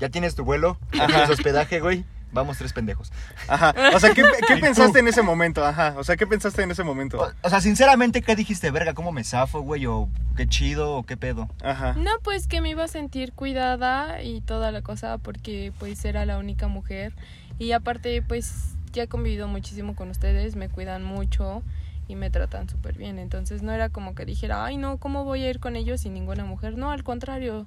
ya 0.00 0.08
tienes 0.08 0.34
tu 0.34 0.44
vuelo, 0.44 0.78
ya 0.92 1.06
tienes 1.06 1.28
hospedaje, 1.30 1.80
güey, 1.80 2.04
vamos 2.34 2.58
tres 2.58 2.72
pendejos. 2.72 3.12
Ajá. 3.48 3.74
O 3.94 4.00
sea, 4.00 4.12
¿qué, 4.12 4.22
qué 4.46 4.54
¿Y 4.58 4.60
pensaste 4.60 4.98
en 4.98 5.08
ese 5.08 5.22
momento? 5.22 5.64
Ajá. 5.64 5.94
O 5.96 6.04
sea, 6.04 6.16
¿qué 6.16 6.26
pensaste 6.26 6.62
en 6.62 6.70
ese 6.70 6.84
momento? 6.84 7.18
O, 7.20 7.32
o 7.46 7.50
sea, 7.50 7.60
sinceramente, 7.60 8.20
¿qué 8.20 8.36
dijiste? 8.36 8.70
Verga, 8.70 8.92
¿cómo 8.92 9.12
me 9.12 9.24
zafo, 9.24 9.60
güey? 9.60 9.86
O 9.86 10.08
qué 10.36 10.46
chido, 10.46 10.96
o 10.96 11.02
qué 11.04 11.16
pedo. 11.16 11.48
Ajá. 11.62 11.94
No, 11.94 12.10
pues 12.22 12.46
que 12.46 12.60
me 12.60 12.70
iba 12.70 12.84
a 12.84 12.88
sentir 12.88 13.32
cuidada 13.32 14.22
y 14.22 14.40
toda 14.40 14.72
la 14.72 14.82
cosa 14.82 15.18
porque 15.18 15.72
pues 15.78 16.04
era 16.04 16.26
la 16.26 16.38
única 16.38 16.68
mujer 16.68 17.14
y 17.58 17.72
aparte 17.72 18.22
pues 18.22 18.74
ya 18.92 19.04
he 19.04 19.08
convivido 19.08 19.48
muchísimo 19.48 19.94
con 19.94 20.10
ustedes, 20.10 20.56
me 20.56 20.68
cuidan 20.68 21.04
mucho 21.04 21.62
y 22.06 22.16
me 22.16 22.30
tratan 22.30 22.68
súper 22.68 22.96
bien, 22.98 23.18
entonces 23.18 23.62
no 23.62 23.72
era 23.72 23.88
como 23.88 24.14
que 24.14 24.24
dijera, 24.24 24.64
ay 24.64 24.76
no, 24.76 24.98
¿cómo 24.98 25.24
voy 25.24 25.42
a 25.44 25.50
ir 25.50 25.60
con 25.60 25.76
ellos 25.76 26.02
sin 26.02 26.14
ninguna 26.14 26.44
mujer? 26.44 26.76
No, 26.76 26.90
al 26.90 27.02
contrario, 27.02 27.66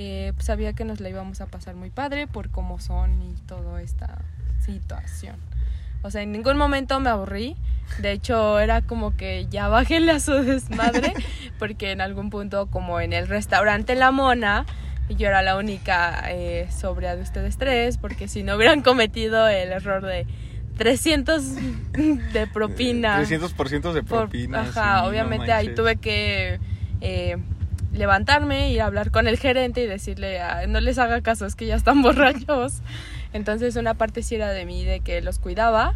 eh, 0.00 0.30
pues, 0.36 0.46
sabía 0.46 0.74
que 0.74 0.84
nos 0.84 1.00
la 1.00 1.08
íbamos 1.08 1.40
a 1.40 1.46
pasar 1.46 1.74
muy 1.74 1.90
padre 1.90 2.28
por 2.28 2.50
cómo 2.50 2.78
son 2.78 3.20
y 3.20 3.34
toda 3.48 3.82
esta 3.82 4.18
situación. 4.64 5.34
O 6.02 6.10
sea, 6.12 6.22
en 6.22 6.30
ningún 6.30 6.56
momento 6.56 7.00
me 7.00 7.10
aburrí. 7.10 7.56
De 8.00 8.12
hecho, 8.12 8.60
era 8.60 8.82
como 8.82 9.16
que 9.16 9.46
ya 9.50 9.66
bájenle 9.66 10.12
a 10.12 10.20
su 10.20 10.32
desmadre, 10.34 11.14
porque 11.58 11.90
en 11.90 12.00
algún 12.00 12.30
punto, 12.30 12.66
como 12.68 13.00
en 13.00 13.12
el 13.12 13.26
restaurante 13.26 13.96
La 13.96 14.12
Mona, 14.12 14.66
yo 15.08 15.26
era 15.26 15.42
la 15.42 15.56
única 15.56 16.22
eh, 16.28 16.68
sobria 16.70 17.16
de 17.16 17.22
ustedes 17.22 17.56
tres, 17.58 17.98
porque 17.98 18.28
si 18.28 18.44
no 18.44 18.54
hubieran 18.54 18.82
cometido 18.82 19.48
el 19.48 19.72
error 19.72 20.04
de 20.06 20.26
300 20.76 21.42
de 22.32 22.46
propina. 22.46 23.20
300% 23.20 23.92
de 23.92 24.02
por- 24.04 24.28
propina. 24.28 24.60
ajá, 24.60 25.00
sí, 25.02 25.08
obviamente 25.08 25.48
no 25.48 25.54
ahí 25.54 25.74
tuve 25.74 25.96
que 25.96 26.60
eh, 27.00 27.38
levantarme 27.98 28.70
y 28.70 28.78
hablar 28.78 29.10
con 29.10 29.26
el 29.28 29.38
gerente 29.38 29.82
y 29.82 29.86
decirle, 29.86 30.40
"Ah, 30.40 30.66
no 30.66 30.80
les 30.80 30.98
haga 30.98 31.20
caso, 31.20 31.44
es 31.46 31.54
que 31.54 31.66
ya 31.66 31.74
están 31.76 32.00
borrachos. 32.02 32.80
Entonces 33.32 33.76
una 33.76 33.94
parte 33.94 34.22
sí 34.22 34.36
era 34.36 34.50
de 34.50 34.64
mí, 34.64 34.84
de 34.84 35.00
que 35.00 35.20
los 35.20 35.38
cuidaba, 35.38 35.94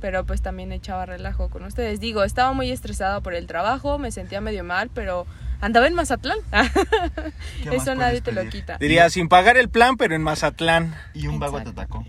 pero 0.00 0.24
pues 0.24 0.40
también 0.42 0.72
echaba 0.72 1.04
relajo 1.06 1.48
con 1.50 1.64
ustedes. 1.64 2.00
Digo, 2.00 2.24
estaba 2.24 2.52
muy 2.52 2.70
estresada 2.70 3.20
por 3.20 3.34
el 3.34 3.46
trabajo, 3.46 3.98
me 3.98 4.10
sentía 4.10 4.40
medio 4.40 4.64
mal, 4.64 4.90
pero 4.94 5.26
andaba 5.60 5.86
en 5.86 5.94
Mazatlán. 5.94 6.38
¿Qué 7.62 7.70
más 7.70 7.82
Eso 7.82 7.94
nadie 7.94 8.20
te 8.20 8.32
lo 8.32 8.48
quita. 8.48 8.78
Diría, 8.78 9.08
sin 9.10 9.28
pagar 9.28 9.56
el 9.56 9.68
plan, 9.68 9.96
pero 9.96 10.14
en 10.14 10.22
Mazatlán. 10.22 10.94
Y 11.14 11.26
un 11.26 11.38
vago 11.38 11.62
te 11.62 11.70
atacó. 11.70 12.04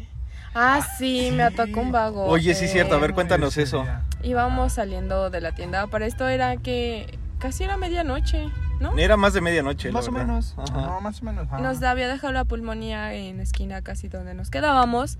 Ah, 0.53 0.79
sí, 0.97 1.31
me 1.33 1.43
atacó 1.43 1.81
un 1.81 1.91
vago. 1.91 2.25
Oye, 2.27 2.53
sí 2.55 2.65
es 2.65 2.71
cierto, 2.71 2.95
a 2.95 2.99
ver, 2.99 3.11
Eh, 3.11 3.13
cuéntanos 3.13 3.57
eso. 3.57 3.85
Íbamos 4.23 4.73
saliendo 4.73 5.29
de 5.29 5.41
la 5.41 5.51
tienda. 5.53 5.87
Para 5.87 6.05
esto 6.05 6.27
era 6.29 6.55
que 6.57 7.17
casi 7.39 7.65
era 7.65 7.75
medianoche, 7.75 8.45
¿no? 8.79 8.97
Era 8.97 9.17
más 9.17 9.33
de 9.33 9.41
medianoche. 9.41 9.89
la 9.89 9.93
Más 9.93 10.07
o 10.07 10.11
verdad. 10.11 10.27
menos. 10.27 10.55
Ajá. 10.57 10.81
No, 10.81 11.01
más 11.01 11.21
o 11.21 11.25
menos. 11.25 11.47
ajá. 11.47 11.59
Nos 11.59 11.81
había 11.83 12.07
dejado 12.07 12.33
la 12.33 12.45
pulmonía 12.45 13.13
en 13.13 13.37
la 13.37 13.43
esquina 13.43 13.81
casi 13.81 14.07
donde 14.07 14.33
nos 14.33 14.49
quedábamos. 14.49 15.17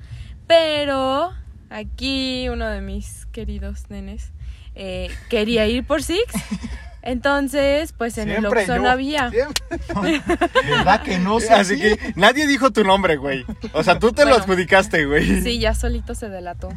Pero 0.48 1.32
aquí 1.70 2.48
uno 2.50 2.68
de 2.68 2.82
mis 2.82 3.26
queridos 3.28 3.90
nenes 3.90 4.32
eh, 4.76 5.10
quería 5.30 5.66
ir 5.68 5.86
por 5.86 6.04
Six. 6.04 6.22
Entonces, 7.02 7.94
pues 7.94 8.18
en 8.18 8.30
el 8.30 8.40
Siempre 8.40 8.62
Oxxo 8.62 8.76
yo, 8.78 8.82
no 8.82 8.90
había. 8.90 9.30
siempre. 9.30 10.22
¿Verdad 10.70 11.04
que 11.04 11.20
no 11.20 11.40
sé? 11.40 11.54
Así 11.54 11.80
que 11.80 12.00
nadie 12.16 12.48
dijo 12.48 12.72
tu 12.72 12.84
nombre, 12.84 13.18
güey. 13.18 13.46
O 13.74 13.84
sea, 13.84 14.00
tú 14.00 14.12
te 14.12 14.24
lo 14.24 14.30
Bueno. 14.32 14.44
adjudicaste, 14.44 15.06
güey. 15.06 15.42
Sí, 15.44 15.60
ya 15.60 15.76
solito 15.76 16.16
se 16.16 16.30
delató. 16.30 16.70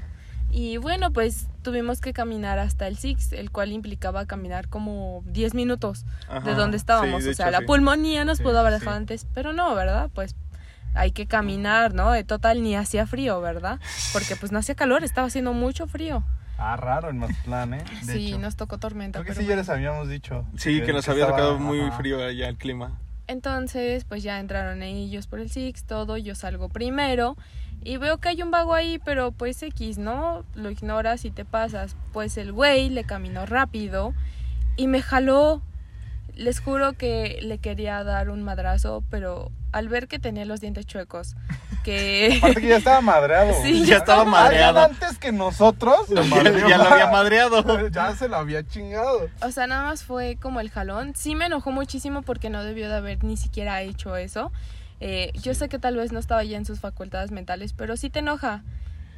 Y 0.58 0.76
bueno, 0.76 1.12
pues 1.12 1.46
tuvimos 1.62 2.00
que 2.00 2.12
caminar 2.12 2.58
hasta 2.58 2.88
el 2.88 2.96
Six, 2.98 3.32
el 3.32 3.52
cual 3.52 3.70
implicaba 3.70 4.26
caminar 4.26 4.66
como 4.68 5.22
10 5.26 5.54
minutos 5.54 6.04
Ajá. 6.28 6.40
de 6.40 6.54
donde 6.56 6.76
estábamos. 6.76 7.20
Sí, 7.20 7.26
de 7.26 7.30
o 7.30 7.34
sea, 7.34 7.46
hecho, 7.46 7.52
la 7.52 7.58
sí. 7.60 7.64
pulmonía 7.66 8.24
nos 8.24 8.38
Sí, 8.38 8.42
pudo 8.42 8.58
haber 8.58 8.72
dejado 8.72 8.90
sí. 8.90 8.96
antes, 8.96 9.26
pero 9.34 9.52
no, 9.52 9.72
¿verdad? 9.76 10.10
Pues 10.12 10.34
hay 10.96 11.12
que 11.12 11.26
caminar, 11.26 11.94
¿no? 11.94 12.10
De 12.10 12.24
total 12.24 12.60
ni 12.64 12.74
hacía 12.74 13.06
frío, 13.06 13.40
¿verdad? 13.40 13.78
Porque 14.12 14.34
pues 14.34 14.50
no 14.50 14.58
hacía 14.58 14.74
calor, 14.74 15.04
estaba 15.04 15.28
haciendo 15.28 15.52
mucho 15.52 15.86
frío. 15.86 16.24
Ah, 16.58 16.76
raro 16.76 17.08
en 17.10 17.18
Mazatlán, 17.18 17.74
¿eh? 17.74 17.84
De 18.02 18.12
sí, 18.14 18.26
hecho. 18.30 18.40
nos 18.40 18.56
tocó 18.56 18.78
tormenta. 18.78 19.20
Creo 19.20 19.26
que 19.26 19.34
pero 19.34 19.42
sí, 19.42 19.48
ya 19.48 19.54
les 19.54 19.68
habíamos 19.68 20.08
dicho. 20.08 20.44
Sí, 20.56 20.82
que 20.82 20.92
nos 20.92 21.08
había 21.08 21.26
estaba- 21.26 21.38
tocado 21.38 21.58
muy 21.60 21.78
ajá. 21.82 21.96
frío 21.98 22.20
allá 22.24 22.48
el 22.48 22.56
clima. 22.58 22.98
Entonces, 23.28 24.04
pues 24.04 24.24
ya 24.24 24.40
entraron 24.40 24.82
ellos 24.82 25.28
por 25.28 25.38
el 25.38 25.50
Six, 25.50 25.84
todo, 25.84 26.16
yo 26.16 26.34
salgo 26.34 26.68
primero 26.68 27.36
y 27.82 27.96
veo 27.96 28.18
que 28.18 28.28
hay 28.28 28.42
un 28.42 28.50
vago 28.50 28.74
ahí, 28.74 28.98
pero 29.04 29.32
pues 29.32 29.62
X, 29.62 29.98
¿no? 29.98 30.44
Lo 30.54 30.70
ignoras 30.70 31.24
y 31.24 31.30
te 31.30 31.44
pasas. 31.44 31.96
Pues 32.12 32.36
el 32.36 32.52
güey 32.52 32.90
le 32.90 33.04
caminó 33.04 33.46
rápido 33.46 34.14
y 34.76 34.86
me 34.86 35.02
jaló. 35.02 35.62
Les 36.34 36.60
juro 36.60 36.92
que 36.92 37.38
le 37.42 37.58
quería 37.58 38.04
dar 38.04 38.30
un 38.30 38.44
madrazo, 38.44 39.02
pero 39.10 39.50
al 39.72 39.88
ver 39.88 40.06
que 40.06 40.20
tenía 40.20 40.44
los 40.44 40.60
dientes 40.60 40.86
chuecos, 40.86 41.34
que... 41.82 42.36
Aparte 42.38 42.60
que 42.60 42.68
ya 42.68 42.76
estaba 42.76 43.00
madreado. 43.00 43.52
Sí, 43.62 43.84
ya 43.84 43.96
estaba 43.96 44.24
madreado. 44.24 44.80
antes 44.80 45.18
que 45.18 45.32
nosotros. 45.32 46.08
lo 46.08 46.22
Ya, 46.22 46.30
madreó 46.30 46.68
ya 46.68 46.78
lo 46.78 46.84
había 46.84 47.06
madreado. 47.08 47.88
Ya 47.90 48.14
se 48.14 48.28
lo 48.28 48.36
había 48.36 48.66
chingado. 48.66 49.28
O 49.42 49.50
sea, 49.50 49.66
nada 49.66 49.82
más 49.82 50.04
fue 50.04 50.36
como 50.40 50.60
el 50.60 50.70
jalón. 50.70 51.14
Sí 51.16 51.34
me 51.34 51.46
enojó 51.46 51.72
muchísimo 51.72 52.22
porque 52.22 52.50
no 52.50 52.62
debió 52.62 52.88
de 52.88 52.96
haber 52.96 53.24
ni 53.24 53.36
siquiera 53.36 53.82
hecho 53.82 54.16
eso. 54.16 54.52
Eh, 55.00 55.30
Yo 55.42 55.54
sé 55.54 55.68
que 55.68 55.78
tal 55.78 55.96
vez 55.96 56.12
no 56.12 56.18
estaba 56.18 56.42
ya 56.44 56.56
en 56.56 56.64
sus 56.64 56.80
facultades 56.80 57.30
mentales, 57.30 57.72
pero 57.72 57.96
sí 57.96 58.10
te 58.10 58.18
enoja. 58.20 58.62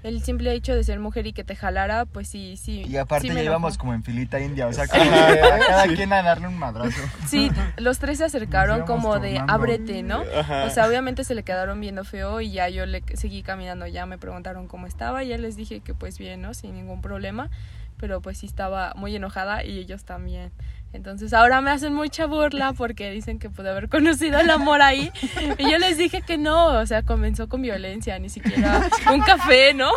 El 0.03 0.23
simple 0.23 0.55
hecho 0.55 0.75
de 0.75 0.83
ser 0.83 0.99
mujer 0.99 1.27
y 1.27 1.35
que 1.35 1.45
te 1.45 1.55
jalara, 1.55 2.07
pues 2.07 2.27
sí, 2.27 2.57
sí. 2.57 2.85
Y 2.89 2.97
aparte 2.97 3.29
sí 3.29 3.35
ya 3.35 3.43
íbamos 3.43 3.77
como 3.77 3.93
en 3.93 4.03
filita 4.03 4.41
india, 4.41 4.67
o 4.67 4.73
sea, 4.73 4.87
como 4.89 5.03
Sí. 5.05 5.11
que 5.11 5.41
a 5.43 5.59
cada 5.59 5.87
quien 5.89 6.11
a 6.15 6.23
darle 6.23 6.49
un 6.49 6.57
madrazo. 6.59 7.03
Sí, 7.27 7.51
los 7.77 7.99
tres 7.99 8.17
se 8.17 8.25
acercaron 8.25 8.87
como 8.87 9.19
de 9.19 9.33
tornando. 9.35 9.53
ábrete, 9.53 10.03
¿no? 10.03 10.23
Ajá. 10.39 10.65
O 10.65 10.71
sea, 10.71 10.87
obviamente 10.89 11.23
se 11.23 11.35
le 11.35 11.43
quedaron 11.43 11.79
viendo 11.83 12.05
feo 12.05 12.41
y 12.41 12.51
ya 12.51 12.71
yo 12.71 12.87
le 12.87 13.03
seguí 13.13 13.43
caminando, 13.43 13.87
ya 13.87 14.07
me 14.07 14.17
preguntaron 14.17 14.69
cómo 14.69 14.87
estaba, 14.87 15.23
ya 15.23 15.37
les 15.37 15.55
dije 15.57 15.81
que 15.81 15.93
pues 15.93 16.17
bien, 16.19 16.41
¿no? 16.41 16.55
Sin 16.55 16.73
ningún 16.73 17.03
problema, 17.03 17.51
pero 17.99 18.23
pues 18.23 18.39
sí 18.39 18.47
estaba 18.47 18.95
muy 18.97 19.15
enojada 19.15 19.65
y 19.65 19.79
ellos 19.79 20.05
también. 20.05 20.51
Entonces 20.93 21.33
ahora 21.33 21.61
me 21.61 21.71
hacen 21.71 21.95
mucha 21.95 22.27
burla 22.27 22.73
porque 22.73 23.11
dicen 23.13 23.39
que 23.39 23.49
pude 23.49 23.71
haber 23.71 23.89
conocido 23.89 24.41
el 24.41 24.51
amor 24.51 24.83
ahí 24.83 25.13
y 25.59 25.71
yo 25.71 25.79
les 25.79 25.97
dije 25.97 26.21
que 26.23 26.37
no, 26.37 26.67
o 26.81 26.85
sea, 26.87 27.03
comenzó 27.05 27.49
con 27.49 27.63
violencia, 27.63 28.19
ni 28.19 28.29
siquiera 28.29 28.89
un 29.13 29.21
café, 29.21 29.73
¿no? 29.73 29.89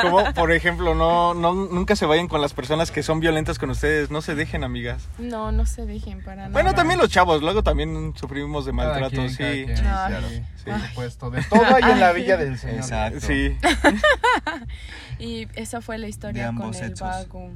Como, 0.00 0.34
por 0.34 0.50
ejemplo, 0.50 0.96
no, 0.96 1.32
no, 1.34 1.54
nunca 1.54 1.94
se 1.94 2.06
vayan 2.06 2.26
con 2.26 2.40
las 2.40 2.54
personas 2.54 2.90
que 2.90 3.04
son 3.04 3.20
violentas 3.20 3.58
con 3.60 3.70
ustedes. 3.70 4.10
No 4.10 4.20
se 4.20 4.34
dejen, 4.34 4.64
amigas. 4.64 5.08
No, 5.18 5.52
no 5.52 5.64
se 5.64 5.86
dejen 5.86 6.22
para 6.24 6.36
nada. 6.36 6.48
Bueno, 6.48 6.74
también 6.74 6.98
los 6.98 7.08
chavos. 7.08 7.40
Luego 7.40 7.62
también 7.62 8.12
sufrimos 8.16 8.66
de 8.66 8.72
maltrato, 8.72 9.10
quien, 9.14 9.30
sí. 9.30 9.36
quien, 9.36 9.76
claro. 9.76 10.28
Sí. 10.28 10.42
Por 10.64 10.80
supuesto. 10.80 11.30
De 11.30 11.42
todo 11.50 11.64
hay 11.76 11.92
en 11.92 12.00
la 12.00 12.12
villa 12.12 12.36
del 12.36 12.58
Señor. 12.58 12.76
Exacto. 12.78 13.20
Sí. 13.20 13.56
Y 15.18 15.46
esa 15.54 15.80
fue 15.80 15.98
la 15.98 16.08
historia 16.08 16.50
De 16.50 16.56
con 16.56 16.68
el 16.68 16.74
sexos. 16.74 17.00
vago. 17.00 17.50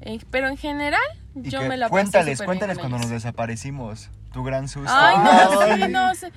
Eh, 0.00 0.18
pero 0.30 0.48
en 0.48 0.56
general, 0.56 1.00
Y 1.34 1.50
yo 1.50 1.60
que- 1.60 1.68
me 1.68 1.76
la 1.76 1.88
cuéntales, 1.88 2.40
cuéntales 2.42 2.78
cuando 2.78 2.98
nos 2.98 3.10
desaparecimos. 3.10 4.10
Tu 4.32 4.42
gran 4.44 4.68
susto. 4.68 4.90
Ay, 4.94 5.16
no, 5.18 5.60
Ay. 5.60 5.82
sí, 5.86 5.88
no 5.88 6.14
sé. 6.14 6.32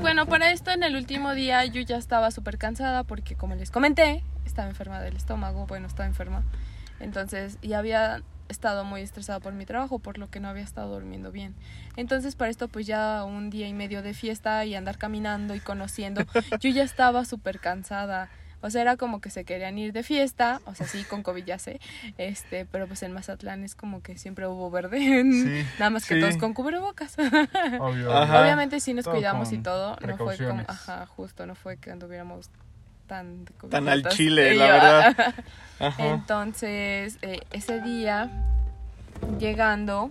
Bueno, 0.00 0.26
para 0.26 0.50
esto 0.50 0.70
en 0.70 0.82
el 0.82 0.96
último 0.96 1.34
día 1.34 1.64
yo 1.66 1.80
ya 1.82 1.96
estaba 1.96 2.30
súper 2.30 2.58
cansada 2.58 3.04
porque 3.04 3.36
como 3.36 3.54
les 3.54 3.70
comenté, 3.70 4.22
estaba 4.44 4.68
enferma 4.68 5.00
del 5.00 5.16
estómago, 5.16 5.66
bueno, 5.66 5.86
estaba 5.86 6.06
enferma. 6.06 6.42
Entonces, 7.00 7.58
y 7.62 7.74
había 7.74 8.22
estado 8.48 8.84
muy 8.84 9.02
estresada 9.02 9.40
por 9.40 9.52
mi 9.52 9.66
trabajo, 9.66 9.98
por 9.98 10.18
lo 10.18 10.30
que 10.30 10.40
no 10.40 10.48
había 10.48 10.64
estado 10.64 10.94
durmiendo 10.94 11.30
bien. 11.30 11.54
Entonces, 11.96 12.34
para 12.34 12.50
esto, 12.50 12.66
pues 12.68 12.86
ya 12.86 13.22
un 13.24 13.50
día 13.50 13.68
y 13.68 13.74
medio 13.74 14.02
de 14.02 14.14
fiesta 14.14 14.64
y 14.64 14.74
andar 14.74 14.98
caminando 14.98 15.54
y 15.54 15.60
conociendo, 15.60 16.22
yo 16.60 16.70
ya 16.70 16.82
estaba 16.82 17.24
súper 17.24 17.60
cansada. 17.60 18.30
O 18.60 18.70
sea, 18.70 18.82
era 18.82 18.96
como 18.96 19.20
que 19.20 19.30
se 19.30 19.44
querían 19.44 19.78
ir 19.78 19.92
de 19.92 20.02
fiesta, 20.02 20.60
o 20.66 20.74
sea, 20.74 20.86
sí, 20.86 21.04
con 21.04 21.22
COVID 21.22 21.44
ya 21.44 21.58
sé, 21.58 21.80
este, 22.18 22.66
pero 22.66 22.88
pues 22.88 23.02
en 23.04 23.12
Mazatlán 23.12 23.62
es 23.62 23.74
como 23.76 24.02
que 24.02 24.18
siempre 24.18 24.46
hubo 24.48 24.70
verde, 24.70 24.98
Sí, 25.22 25.64
nada 25.78 25.90
más 25.90 26.04
que 26.06 26.14
sí. 26.16 26.20
todos 26.20 26.36
con 26.38 26.54
cubrebocas. 26.54 27.16
Obvio. 27.78 28.12
Ajá. 28.12 28.40
Obviamente 28.42 28.80
sí 28.80 28.94
nos 28.94 29.04
Todo 29.04 29.14
cuidamos 29.14 29.52
y 29.52 29.58
todo, 29.58 29.96
no 30.04 30.16
fue 30.16 30.36
como, 30.36 30.64
ajá, 30.66 31.06
justo, 31.06 31.46
no 31.46 31.54
fue 31.54 31.76
que 31.76 31.90
anduviéramos 31.92 32.50
tan 33.06 33.44
de 33.44 33.52
Tan 33.70 33.88
al 33.88 34.06
chile, 34.08 34.54
la 34.54 34.66
yo, 34.66 34.72
verdad. 34.72 35.34
Ajá. 35.80 36.06
Entonces, 36.08 37.18
eh, 37.22 37.40
ese 37.52 37.80
día, 37.80 38.28
llegando, 39.38 40.10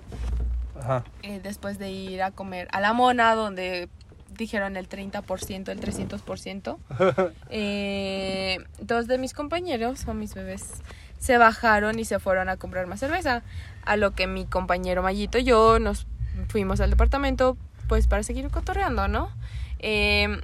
Ajá. 0.80 1.04
eh, 1.22 1.40
después 1.44 1.78
de 1.78 1.92
ir 1.92 2.24
a 2.24 2.32
comer 2.32 2.68
a 2.72 2.80
la 2.80 2.94
mona, 2.94 3.36
donde 3.36 3.90
dijeron 4.30 4.78
el 4.78 4.90
30%, 4.90 5.70
el 5.70 5.80
300%, 5.80 6.78
eh, 7.50 8.58
dos 8.80 9.08
de 9.08 9.18
mis 9.18 9.34
compañeros 9.34 10.08
o 10.08 10.14
mis 10.14 10.34
bebés 10.34 10.82
se 11.20 11.38
bajaron 11.38 12.00
y 12.00 12.06
se 12.06 12.20
fueron 12.20 12.50
a 12.50 12.58
comprar 12.58 12.88
más 12.88 13.00
cerveza. 13.00 13.44
A 13.86 13.96
lo 13.96 14.12
que 14.12 14.28
mi 14.28 14.46
compañero 14.46 15.02
Mayito 15.02 15.38
y 15.38 15.44
yo 15.44 15.80
nos 15.80 16.08
fuimos 16.50 16.82
al 16.82 16.90
departamento, 16.90 17.58
pues 17.88 18.08
para 18.08 18.24
seguir 18.24 18.50
cotorreando, 18.50 19.08
¿no? 19.08 19.32
Eh, 19.80 20.42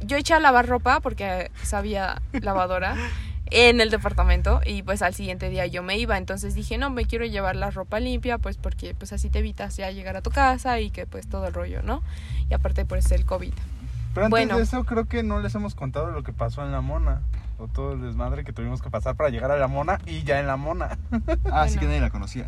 yo 0.00 0.16
eché 0.16 0.34
a 0.34 0.40
lavar 0.40 0.66
ropa 0.66 1.00
porque 1.00 1.50
sabía 1.62 2.20
lavadora 2.32 2.96
en 3.50 3.80
el 3.80 3.90
departamento 3.90 4.60
y 4.64 4.82
pues 4.82 5.02
al 5.02 5.14
siguiente 5.14 5.48
día 5.50 5.66
yo 5.66 5.82
me 5.82 5.96
iba 5.98 6.16
entonces 6.18 6.54
dije 6.54 6.78
no 6.78 6.90
me 6.90 7.04
quiero 7.04 7.24
llevar 7.26 7.56
la 7.56 7.70
ropa 7.70 7.98
limpia 8.00 8.38
pues 8.38 8.56
porque 8.56 8.94
pues 8.94 9.12
así 9.12 9.28
te 9.30 9.40
evitas 9.40 9.76
ya 9.76 9.90
llegar 9.90 10.16
a 10.16 10.22
tu 10.22 10.30
casa 10.30 10.78
y 10.80 10.90
que 10.90 11.06
pues 11.06 11.28
todo 11.28 11.46
el 11.46 11.52
rollo 11.54 11.82
no 11.82 12.02
y 12.48 12.54
aparte 12.54 12.84
pues 12.84 13.10
el 13.12 13.24
covid 13.24 13.52
Pero 14.14 14.26
antes 14.26 14.30
Bueno. 14.30 14.56
de 14.56 14.62
eso 14.62 14.84
creo 14.84 15.06
que 15.06 15.22
no 15.22 15.40
les 15.40 15.54
hemos 15.54 15.74
contado 15.74 16.10
lo 16.10 16.22
que 16.22 16.32
pasó 16.32 16.64
en 16.64 16.72
la 16.72 16.80
mona. 16.80 17.20
O 17.62 17.68
todo 17.68 17.92
el 17.92 18.00
desmadre 18.00 18.42
que 18.42 18.54
tuvimos 18.54 18.80
que 18.80 18.88
pasar 18.88 19.16
para 19.16 19.28
llegar 19.28 19.50
a 19.50 19.56
la 19.58 19.68
mona 19.68 20.00
y 20.06 20.22
ya 20.22 20.40
en 20.40 20.46
la 20.46 20.56
mona. 20.56 20.96
Ah, 21.52 21.68
sí 21.68 21.74
Bueno. 21.76 21.80
que 21.80 21.86
nadie 21.88 22.00
la 22.00 22.08
conocía. 22.10 22.46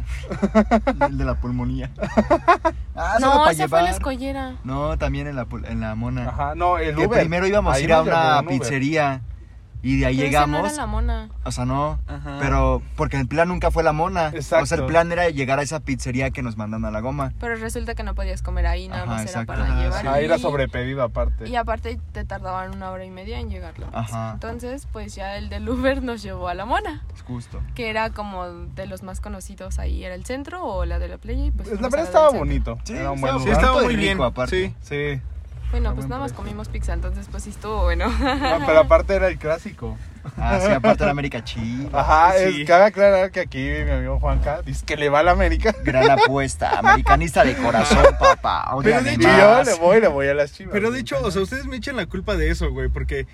El 1.07 1.19
de 1.19 1.25
la 1.27 1.35
pulmonía. 1.35 1.91
Ah, 2.97 3.19
no 3.21 3.47
esa 3.51 3.69
fue 3.69 3.83
la 3.83 3.91
escollera 3.91 4.55
No, 4.65 4.97
también 4.97 5.27
en 5.27 5.37
la, 5.37 5.47
en 5.69 5.81
la 5.81 5.95
mona. 5.95 6.29
Ajá, 6.31 6.55
no, 6.55 6.79
el 6.79 6.97
que 6.97 7.07
Uber. 7.07 7.21
primero 7.21 7.47
íbamos 7.47 7.75
Ahí 7.75 7.83
a 7.83 7.85
ir 7.85 7.93
a 7.93 8.01
una 8.03 8.43
pizzería 8.49 9.21
y 9.83 9.99
de 9.99 10.07
ahí 10.07 10.17
Pero 10.17 10.29
esa 10.29 10.41
no 10.47 10.47
llegamos. 10.47 10.73
era 10.73 10.83
la 10.83 10.87
mona 10.87 11.29
O 11.45 11.51
sea, 11.53 11.65
no, 11.65 11.99
Ajá. 12.07 12.39
pero 12.41 12.81
porque 12.97 13.17
el 13.17 13.27
plan 13.27 13.49
nunca 13.49 13.71
fue 13.71 13.83
la 13.83 13.93
mona. 13.93 14.29
Exacto. 14.29 14.63
O 14.63 14.67
sea, 14.67 14.79
el 14.79 14.87
plan 14.87 15.11
era 15.11 15.29
llegar 15.31 15.59
a 15.59 15.63
esa 15.63 15.81
pizzería 15.81 16.31
que 16.31 16.43
nos 16.43 16.57
mandan 16.57 16.85
a 16.85 16.91
la 16.91 17.01
goma. 17.01 17.33
pero 17.41 17.57
resulta 17.57 17.95
que 17.95 18.03
no 18.05 18.15
podías 18.15 18.43
comer 18.43 18.67
ahí 18.67 18.89
nada 18.89 19.03
Ajá, 19.03 19.13
más 19.13 19.27
era 19.31 19.45
para 19.45 19.65
Ajá, 19.65 19.83
llevar 19.83 20.01
sí. 20.03 20.07
Ahí 20.07 20.25
era 20.25 20.37
y- 20.37 20.41
sobrepedido 20.41 21.03
aparte. 21.03 21.49
y 21.49 21.57
aparte 21.57 21.99
te 22.13 22.25
tardaban 22.25 22.75
una 22.77 22.91
hora 22.91 23.05
y 23.05 23.11
media 23.11 23.41
en 23.41 23.51
llegarlo 23.51 23.89
Ajá. 23.93 24.33
entonces 24.35 24.87
pues 24.93 25.15
ya 25.15 25.37
el 25.37 25.49
del 25.49 25.69
Uber 25.69 26.03
nos 26.03 26.23
llevó 26.23 26.49
a 26.49 26.55
la 26.55 26.65
mona 26.65 27.03
Es 27.15 27.23
justo. 27.23 27.61
que 27.75 27.91
era 27.91 28.11
como 28.11 28.47
de 28.49 28.87
los 28.87 29.03
más 29.03 29.21
conocidos 29.21 29.79
ahí 29.79 30.05
era 30.05 30.15
el 30.15 30.25
centro 30.25 30.65
o 30.65 30.85
la 30.85 30.99
de 30.99 31.09
la 31.09 31.19
playa 31.19 31.45
y 31.47 31.51
pues 31.51 31.69
Pues 31.69 31.81
la 31.81 31.89
verdad 31.89 32.07
estaba 32.07 32.31
bonito. 32.31 32.79
Sí, 32.85 32.93
era 32.95 33.11
un 33.11 33.21
buen 33.21 33.37
estaba- 33.37 33.43
Sí, 33.43 33.47
lugar. 33.49 33.61
estaba 33.65 33.83
muy 33.83 33.89
rico, 33.97 34.01
bien. 34.01 34.23
aparte. 34.23 34.75
Sí. 34.81 35.17
Sí. 35.17 35.21
Bueno, 35.73 35.89
Está 35.89 35.97
pues 35.97 36.09
nada 36.09 36.21
más 36.21 36.33
comimos 36.33 36.69
pizza, 36.69 36.93
entonces 36.93 37.27
pues 37.31 37.43
sí 37.43 37.51
estuvo 37.51 37.83
bueno. 37.83 38.07
No, 38.09 38.67
pero 38.67 38.81
aparte 38.81 39.15
era 39.15 39.27
el 39.29 39.39
clásico. 39.39 39.97
Ah, 40.37 40.61
sí, 40.65 40.71
aparte 40.71 41.03
de 41.05 41.11
América 41.11 41.43
Chiva. 41.43 42.01
Ajá, 42.01 42.35
Sí. 42.39 42.61
es, 42.61 42.69
cabe 42.69 42.85
aclarar 42.85 43.31
que 43.33 43.41
aquí 43.41 43.59
mi 43.59 43.91
amigo 43.91 44.21
Juanca 44.21 44.63
dice 44.63 44.85
que 44.87 44.97
le 44.97 45.09
va 45.09 45.19
a 45.19 45.23
la 45.25 45.33
América. 45.33 45.75
Gran 45.83 46.09
apuesta. 46.11 46.79
Americanista 46.79 47.43
de 47.43 47.57
corazón, 47.57 48.05
papá. 48.21 48.71
Pero 48.85 49.03
de 49.03 49.11
Y 49.13 49.15
hecho- 49.15 49.29
yo 49.37 49.65
le 49.65 49.75
voy, 49.75 50.01
le 50.01 50.09
voy 50.09 50.29
a 50.29 50.35
las 50.35 50.53
chivas. 50.53 50.73
Pero 50.73 50.91
de 50.93 51.01
hecho, 51.01 51.19
o 51.23 51.31
sea, 51.33 51.43
ustedes 51.43 51.65
me 51.67 51.77
echan 51.77 51.97
la 51.97 52.07
culpa 52.07 52.37
de 52.37 52.51
eso, 52.51 52.71
güey, 52.71 52.89
porque 52.89 53.27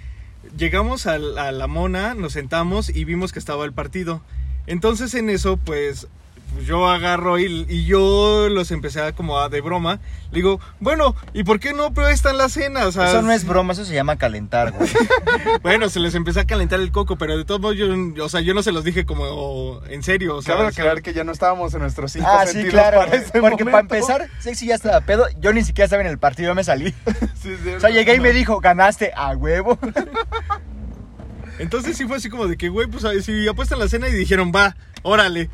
llegamos 0.56 1.06
a, 1.06 1.18
la 1.18 1.66
mona, 1.66 2.14
nos 2.14 2.32
sentamos 2.32 2.88
y 2.88 3.04
vimos 3.04 3.32
que 3.32 3.38
estaba 3.38 3.64
el 3.66 3.72
partido. 3.74 4.22
Entonces 4.66 5.12
en 5.14 5.28
eso, 5.28 5.56
pues, 5.58 6.06
pues, 6.52 6.66
yo 6.66 6.88
agarro 6.88 7.38
y, 7.38 7.66
y 7.68 7.84
yo 7.84 8.48
los 8.50 8.70
empecé 8.70 9.00
a 9.00 9.12
como 9.12 9.38
a 9.38 9.48
de 9.48 9.60
broma. 9.60 10.00
Le 10.30 10.36
digo, 10.36 10.60
bueno, 10.80 11.14
¿y 11.32 11.44
por 11.44 11.58
qué 11.60 11.72
no 11.72 11.94
prestan 11.94 12.36
la 12.36 12.48
cena? 12.48 12.86
O 12.86 12.92
sea, 12.92 13.08
Eso 13.08 13.22
no 13.22 13.32
es 13.32 13.46
broma, 13.46 13.72
eso 13.72 13.84
se 13.84 13.94
llama 13.94 14.16
calentar, 14.16 14.72
güey. 14.72 14.88
Bueno, 15.62 15.88
se 15.88 16.00
les 16.00 16.14
empezó 16.14 16.40
a 16.40 16.44
calentar 16.44 16.80
el 16.80 16.92
coco, 16.92 17.16
pero 17.16 17.36
de 17.36 17.44
todos 17.44 17.60
modos, 17.60 17.76
yo, 17.76 17.88
o 18.24 18.28
sea, 18.28 18.40
yo 18.40 18.54
no 18.54 18.62
se 18.62 18.72
los 18.72 18.84
dije 18.84 19.04
como 19.06 19.80
en 19.88 20.02
serio. 20.02 20.36
O 20.36 20.42
sea, 20.42 20.56
Cabe 20.56 20.68
aclarar 20.68 21.02
que 21.02 21.12
ya 21.12 21.24
no 21.24 21.32
estábamos 21.32 21.72
en 21.74 21.80
nuestros 21.80 22.12
cinco 22.12 22.26
Ah, 22.28 22.46
sí, 22.46 22.64
claro. 22.64 22.98
para 23.00 23.16
ese 23.16 23.40
Porque 23.40 23.64
para 23.64 23.80
empezar, 23.80 24.28
Sexy 24.38 24.66
ya 24.66 24.74
estaba 24.74 25.00
pedo. 25.00 25.26
Yo 25.40 25.52
ni 25.52 25.64
siquiera 25.64 25.84
estaba 25.86 26.02
en 26.02 26.08
el 26.08 26.18
partido, 26.18 26.48
yo 26.50 26.54
me 26.54 26.64
salí. 26.64 26.94
Sí, 27.42 27.54
sí, 27.62 27.70
O 27.70 27.80
sea, 27.80 27.90
llegué 27.90 28.16
y 28.16 28.20
me 28.20 28.32
dijo, 28.32 28.58
ganaste 28.60 29.12
a 29.14 29.30
huevo. 29.36 29.78
Entonces 31.58 31.96
sí 31.96 32.06
fue 32.06 32.16
así 32.16 32.28
como 32.28 32.46
de 32.46 32.56
que, 32.56 32.68
güey, 32.68 32.86
pues 32.86 33.04
si 33.24 33.46
apuestan 33.48 33.78
la 33.78 33.88
cena 33.88 34.08
y 34.08 34.12
dijeron, 34.12 34.52
va, 34.54 34.76
órale. 35.02 35.50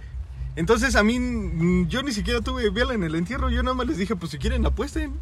Entonces 0.56 0.94
a 0.96 1.02
mí, 1.02 1.18
mm, 1.18 1.88
yo 1.88 2.02
ni 2.02 2.12
siquiera 2.12 2.40
tuve 2.40 2.70
vela 2.70 2.94
en 2.94 3.02
el 3.02 3.14
entierro, 3.14 3.50
yo 3.50 3.62
nada 3.62 3.74
más 3.74 3.86
les 3.86 3.98
dije, 3.98 4.14
pues 4.16 4.30
si 4.32 4.38
quieren 4.38 4.64
apuesten. 4.66 5.18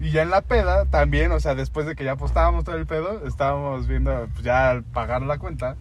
Y 0.00 0.10
ya 0.10 0.22
en 0.22 0.30
la 0.30 0.42
peda 0.42 0.86
también, 0.86 1.30
o 1.32 1.40
sea, 1.40 1.54
después 1.54 1.86
de 1.86 1.94
que 1.94 2.04
ya 2.04 2.12
apostábamos 2.12 2.64
todo 2.64 2.76
el 2.76 2.86
pedo, 2.86 3.26
estábamos 3.26 3.86
viendo 3.86 4.28
pues, 4.32 4.44
ya 4.44 4.82
pagar 4.92 5.22
la 5.22 5.38
cuenta. 5.38 5.76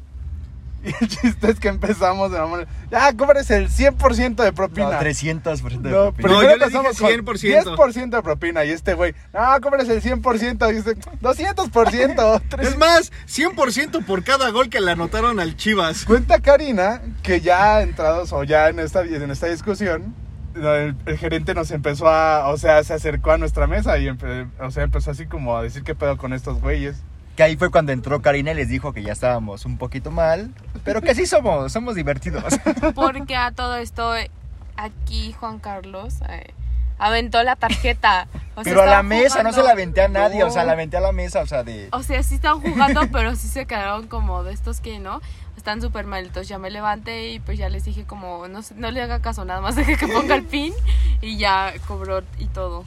Y 0.84 0.88
el 1.04 1.08
chiste 1.08 1.52
es 1.52 1.60
que 1.60 1.68
empezamos 1.68 2.32
de 2.32 2.40
mamón. 2.40 2.66
Ya, 2.90 3.14
cóbrese 3.16 3.58
el 3.58 3.70
100% 3.70 4.36
de 4.44 4.52
propina. 4.52 4.90
No, 4.92 5.00
300% 5.00 5.82
de 5.82 5.90
No, 5.92 6.12
propina. 6.12 6.30
No, 6.30 6.42
yo 6.42 6.48
le 6.48 6.54
empezamos 6.54 6.98
dije 6.98 7.24
con 7.24 7.36
100%. 7.36 7.76
10% 7.78 8.10
de 8.10 8.22
propina. 8.24 8.66
Y 8.66 8.72
este 8.72 8.94
güey, 8.96 9.14
no, 9.34 9.42
cóbrese 9.62 9.94
el 9.94 10.02
100%. 10.02 10.72
Y 10.72 10.76
dice, 10.76 10.96
200%. 11.22 12.42
Es 12.62 12.78
más, 12.78 13.12
100% 13.28 14.06
por 14.06 14.24
cada 14.24 14.50
gol 14.50 14.70
que 14.70 14.82
le 14.82 14.92
anotaron 14.92 15.40
al 15.40 15.56
Chivas. 15.56 16.06
Cuenta 16.06 16.40
Karina 16.40 17.02
que 17.24 17.42
ya 17.42 17.82
entrados 17.82 18.34
o 18.34 18.44
ya 18.44 18.70
en 18.70 18.80
esta, 18.80 19.02
en 19.02 19.30
esta 19.32 19.48
discusión, 19.48 20.16
el, 20.56 20.96
el 21.06 21.18
gerente 21.18 21.54
nos 21.54 21.72
empezó 21.72 22.08
a, 22.10 22.48
o 22.50 22.58
sea, 22.58 22.84
se 22.84 22.94
acercó 22.94 23.32
a 23.32 23.38
nuestra 23.38 23.68
mesa 23.68 23.98
y 24.00 24.06
empe- 24.08 24.50
o 24.60 24.72
sea, 24.72 24.84
empezó 24.84 25.12
así 25.12 25.26
como 25.26 25.56
a 25.58 25.64
decir 25.64 25.84
qué 25.84 25.96
pedo 25.96 26.18
con 26.18 26.34
estos 26.34 26.60
güeyes. 26.60 26.98
Que 27.36 27.44
ahí 27.44 27.56
fue 27.56 27.72
cuando 27.72 27.92
entró 27.92 28.22
Karina 28.22 28.52
y 28.52 28.56
les 28.56 28.70
dijo 28.70 28.94
que 28.94 29.04
ya 29.04 29.14
estábamos 29.14 29.66
un 29.66 29.78
poquito 29.78 30.12
mal, 30.12 30.52
pero 30.84 31.02
que 31.02 31.16
sí 31.16 31.26
somos, 31.26 31.72
somos 31.72 31.96
divertidos. 31.96 32.54
Porque 32.96 33.36
a 33.36 33.52
todo 33.52 33.78
esto, 33.78 34.16
eh, 34.16 34.30
aquí 34.76 35.34
Juan 35.34 35.60
Carlos 35.60 36.16
eh, 36.28 36.54
aventó 36.98 37.42
la 37.44 37.56
tarjeta. 37.56 38.28
O 38.56 38.64
sea, 38.64 38.74
Pero 38.74 38.84
a 38.84 38.86
la 38.86 39.02
mesa, 39.04 39.44
no 39.44 39.54
se 39.54 39.64
la 39.64 39.72
aventé 39.72 40.02
a 40.02 40.08
nadie, 40.08 40.44
o 40.44 40.52
sea, 40.52 40.64
la 40.66 40.74
aventé 40.74 40.98
a 40.98 41.02
la 41.02 41.12
mesa, 41.12 41.42
o 41.42 41.48
sea, 41.48 41.64
de... 41.64 41.88
O 41.94 42.04
sea, 42.04 42.22
sí 42.22 42.36
están 42.36 42.60
jugando, 42.62 43.02
pero 43.12 43.36
sí 43.36 43.48
se 43.48 43.66
quedaron 43.66 44.08
como 44.08 44.44
de 44.44 44.54
estos 44.54 44.82
que, 44.82 45.00
¿no? 45.00 45.22
Están 45.58 45.82
súper 45.82 46.06
malitos. 46.06 46.48
Ya 46.48 46.58
me 46.58 46.70
levanté 46.70 47.30
y 47.30 47.40
pues 47.40 47.58
ya 47.58 47.70
les 47.70 47.86
dije 47.86 48.04
como, 48.04 48.48
no, 48.48 48.60
no 48.76 48.92
le 48.92 49.02
haga 49.02 49.22
caso, 49.22 49.46
nada 49.46 49.62
más 49.62 49.76
deje 49.76 49.96
que 49.96 50.08
ponga 50.08 50.36
el 50.36 50.44
pin 50.44 50.74
y 51.22 51.38
ya 51.38 51.74
cobró 51.88 52.24
y 52.40 52.46
todo. 52.48 52.84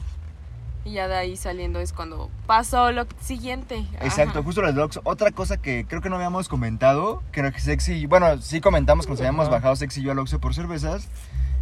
Y 0.85 0.93
ya 0.93 1.07
de 1.07 1.15
ahí 1.15 1.35
saliendo 1.35 1.79
es 1.79 1.93
cuando 1.93 2.29
pasó 2.45 2.91
lo 2.91 3.07
siguiente. 3.19 3.87
Ajá. 3.97 4.05
Exacto, 4.05 4.43
justo 4.43 4.61
los 4.61 4.77
Oxxo. 4.77 5.01
Otra 5.03 5.31
cosa 5.31 5.57
que 5.57 5.85
creo 5.87 5.99
que 5.99 6.09
no 6.09 6.15
habíamos 6.15 6.47
comentado, 6.47 7.23
creo 7.31 7.51
que 7.51 7.59
Sexy, 7.59 8.05
bueno, 8.05 8.39
sí 8.39 8.61
comentamos 8.61 9.07
que 9.07 9.13
nos 9.13 9.19
habíamos 9.19 9.47
Ajá. 9.47 9.55
bajado 9.55 9.75
Sexy 9.75 10.01
y 10.01 10.03
yo 10.03 10.11
al 10.11 10.19
Oxxo 10.19 10.39
por 10.39 10.53
cervezas. 10.53 11.09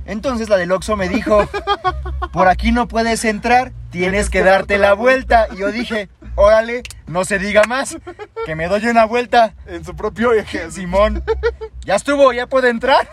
Entonces 0.05 0.49
la 0.49 0.57
del 0.57 0.73
Oxxo 0.73 0.97
me 0.97 1.07
dijo, 1.07 1.47
por 2.33 2.49
aquí 2.49 2.73
no 2.73 2.89
puedes 2.89 3.23
entrar, 3.23 3.71
tienes 3.91 4.29
que 4.29 4.43
darte 4.43 4.77
la 4.77 4.93
vuelta. 4.93 5.47
Y 5.53 5.57
yo 5.59 5.71
dije, 5.71 6.09
órale, 6.35 6.83
no 7.07 7.23
se 7.23 7.39
diga 7.39 7.63
más, 7.63 7.97
que 8.45 8.55
me 8.55 8.67
doy 8.67 8.85
una 8.87 9.05
vuelta. 9.05 9.53
En 9.65 9.85
su 9.85 9.95
propio 9.95 10.33
eje. 10.33 10.69
Simón, 10.69 11.23
ya 11.85 11.95
estuvo, 11.95 12.33
ya 12.33 12.47
puede 12.47 12.69
entrar. 12.69 13.07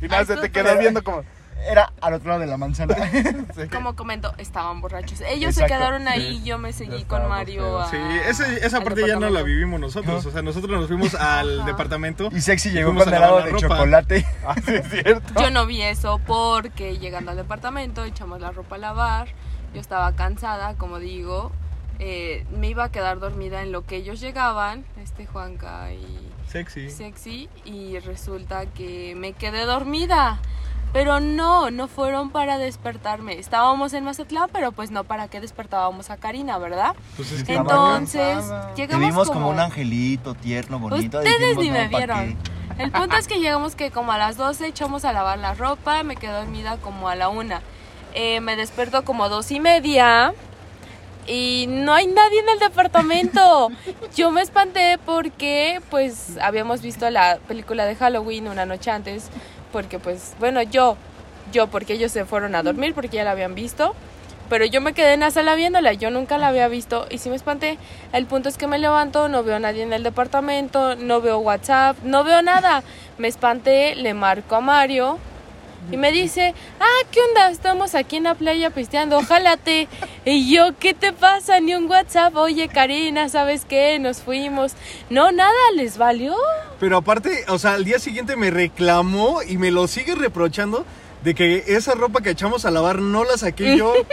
Y 0.00 0.08
nada, 0.08 0.24
se 0.24 0.36
te 0.38 0.50
quedó 0.50 0.78
viendo 0.78 1.04
como... 1.04 1.24
Era 1.70 1.92
al 2.00 2.14
otro 2.14 2.28
lado 2.30 2.40
de 2.40 2.46
la 2.46 2.56
manzana. 2.56 2.94
sí. 3.54 3.68
Como 3.72 3.94
comento, 3.96 4.32
estaban 4.38 4.80
borrachos. 4.80 5.20
Ellos 5.20 5.50
Exacto. 5.50 5.60
se 5.74 5.78
quedaron 5.78 6.08
ahí 6.08 6.20
Sí. 6.36 6.40
y 6.42 6.44
yo 6.44 6.58
me 6.58 6.72
seguí 6.72 7.00
Ya 7.00 7.08
con 7.08 7.28
Mario. 7.28 7.78
a- 7.80 7.88
Sí, 7.88 7.96
esa 8.62 8.80
parte 8.80 9.06
ya 9.06 9.16
no 9.16 9.30
la 9.30 9.42
vivimos 9.42 9.78
nosotros. 9.80 10.24
O 10.26 10.30
sea, 10.30 10.42
nosotros 10.42 10.70
nos 10.78 10.88
fuimos 10.88 11.14
al 11.14 11.60
Ajá. 11.60 11.66
departamento. 11.68 12.28
Y 12.32 12.40
Sexy 12.40 12.70
llegó 12.70 12.90
helado 12.92 13.10
lavar 13.10 13.44
de 13.44 13.50
ropa. 13.50 13.60
chocolate. 13.68 14.26
Ah, 14.46 14.54
sí, 14.64 14.74
es 14.74 14.88
cierto. 14.90 15.40
Yo 15.40 15.50
no 15.50 15.66
vi 15.66 15.82
eso 15.82 16.20
porque 16.26 16.98
llegando 16.98 17.30
al 17.30 17.36
departamento 17.36 18.02
echamos 18.04 18.40
la 18.40 18.50
ropa 18.50 18.74
a 18.74 18.78
lavar. 18.78 19.28
Yo 19.74 19.80
estaba 19.80 20.12
cansada, 20.16 20.74
como 20.74 20.98
digo. 20.98 21.52
eh, 21.98 22.44
me 22.58 22.68
iba 22.68 22.84
a 22.84 22.88
quedar 22.90 23.20
dormida 23.20 23.62
en 23.62 23.70
lo 23.70 23.86
que 23.86 23.96
ellos 23.96 24.18
llegaban, 24.18 24.84
este 25.00 25.24
Juanca 25.26 25.92
y 25.92 26.18
Sexy. 26.48 26.90
Sexy, 26.90 27.48
y 27.64 27.98
resulta 28.00 28.66
que 28.66 29.14
me 29.16 29.34
quedé 29.34 29.64
dormida. 29.66 30.40
Pero 30.92 31.20
no, 31.20 31.70
no 31.70 31.88
fueron 31.88 32.30
para 32.30 32.58
despertarme. 32.58 33.38
Estábamos 33.38 33.94
en 33.94 34.04
Mazatlán, 34.04 34.50
pero 34.52 34.72
pues 34.72 34.90
no 34.90 35.04
para 35.04 35.28
qué 35.28 35.40
despertábamos 35.40 36.10
a 36.10 36.18
Karina, 36.18 36.58
¿verdad? 36.58 36.94
Pues 37.16 37.32
es 37.32 37.44
que 37.44 37.52
Estaba 37.52 37.70
Entonces, 37.70 38.20
cansada. 38.20 38.74
Te 38.74 38.82
llegamos 38.82 39.06
vimos 39.06 39.30
como 39.30 39.48
un 39.48 39.58
angelito 39.58 40.34
tierno, 40.34 40.78
bonito. 40.78 41.18
Ustedes 41.18 41.56
dijimos, 41.56 41.64
ni 41.64 41.70
no, 41.70 41.78
me 41.78 41.88
¿pa' 41.88 41.98
vieron. 41.98 42.36
El 42.78 42.90
punto 42.90 43.16
es 43.16 43.26
que 43.26 43.38
llegamos 43.38 43.74
que 43.74 43.90
como 43.90 44.12
a 44.12 44.18
las 44.18 44.36
12 44.36 44.66
echamos 44.66 45.04
a 45.04 45.12
lavar 45.12 45.38
la 45.38 45.54
ropa, 45.54 46.02
me 46.02 46.16
quedé 46.16 46.32
dormida 46.32 46.76
como 46.78 47.08
a 47.08 47.14
la 47.16 47.28
una. 47.28 47.62
Eh, 48.14 48.40
me 48.40 48.56
desperto 48.56 49.04
como 49.04 49.24
a 49.24 49.28
dos 49.28 49.50
y 49.50 49.60
media 49.60 50.34
y 51.26 51.66
no 51.68 51.94
hay 51.94 52.06
nadie 52.06 52.40
en 52.40 52.48
el 52.48 52.58
departamento. 52.58 53.68
Yo 54.16 54.30
me 54.30 54.42
espanté 54.42 54.98
porque 55.04 55.80
pues 55.90 56.36
habíamos 56.40 56.82
visto 56.82 57.08
la 57.10 57.38
película 57.48 57.84
de 57.84 57.94
Halloween 57.94 58.48
una 58.48 58.66
noche 58.66 58.90
antes, 58.90 59.30
porque 59.72 59.98
pues 59.98 60.34
bueno, 60.38 60.62
yo, 60.62 60.96
yo 61.52 61.66
porque 61.66 61.94
ellos 61.94 62.12
se 62.12 62.24
fueron 62.24 62.54
a 62.54 62.62
dormir 62.62 62.94
porque 62.94 63.16
ya 63.16 63.24
la 63.24 63.32
habían 63.32 63.54
visto. 63.54 63.94
Pero 64.48 64.66
yo 64.66 64.82
me 64.82 64.92
quedé 64.92 65.14
en 65.14 65.20
la 65.20 65.30
sala 65.30 65.54
viéndola, 65.54 65.94
yo 65.94 66.10
nunca 66.10 66.36
la 66.36 66.48
había 66.48 66.68
visto 66.68 67.06
y 67.10 67.16
sí 67.16 67.30
me 67.30 67.36
espanté. 67.36 67.78
El 68.12 68.26
punto 68.26 68.50
es 68.50 68.58
que 68.58 68.66
me 68.66 68.78
levanto, 68.78 69.28
no 69.28 69.42
veo 69.42 69.56
a 69.56 69.58
nadie 69.58 69.82
en 69.82 69.94
el 69.94 70.02
departamento, 70.02 70.94
no 70.94 71.22
veo 71.22 71.38
WhatsApp, 71.38 71.96
no 72.02 72.22
veo 72.22 72.42
nada. 72.42 72.82
Me 73.16 73.28
espanté, 73.28 73.94
le 73.94 74.12
marco 74.12 74.56
a 74.56 74.60
Mario 74.60 75.18
y 75.90 75.96
me 75.96 76.12
dice, 76.12 76.54
ah, 76.80 77.06
¿qué 77.10 77.20
onda? 77.28 77.50
Estamos 77.50 77.94
aquí 77.94 78.16
en 78.16 78.24
la 78.24 78.34
playa 78.34 78.70
pisteando, 78.70 79.20
jálate. 79.22 79.88
Y 80.24 80.54
yo, 80.54 80.78
¿qué 80.78 80.94
te 80.94 81.12
pasa? 81.12 81.58
Ni 81.58 81.74
un 81.74 81.90
WhatsApp. 81.90 82.36
Oye, 82.36 82.68
Karina, 82.68 83.28
¿sabes 83.28 83.64
qué? 83.64 83.98
Nos 83.98 84.18
fuimos. 84.22 84.74
No, 85.10 85.32
nada, 85.32 85.52
les 85.74 85.98
valió. 85.98 86.36
Pero 86.78 86.98
aparte, 86.98 87.44
o 87.48 87.58
sea, 87.58 87.74
al 87.74 87.84
día 87.84 87.98
siguiente 87.98 88.36
me 88.36 88.50
reclamó 88.50 89.42
y 89.42 89.56
me 89.58 89.72
lo 89.72 89.88
sigue 89.88 90.14
reprochando 90.14 90.86
de 91.22 91.34
que 91.34 91.64
esa 91.68 91.94
ropa 91.94 92.20
que 92.20 92.30
echamos 92.30 92.64
a 92.64 92.70
lavar 92.70 93.00
no 93.00 93.24
la 93.24 93.36
saqué 93.36 93.76
yo. 93.76 93.92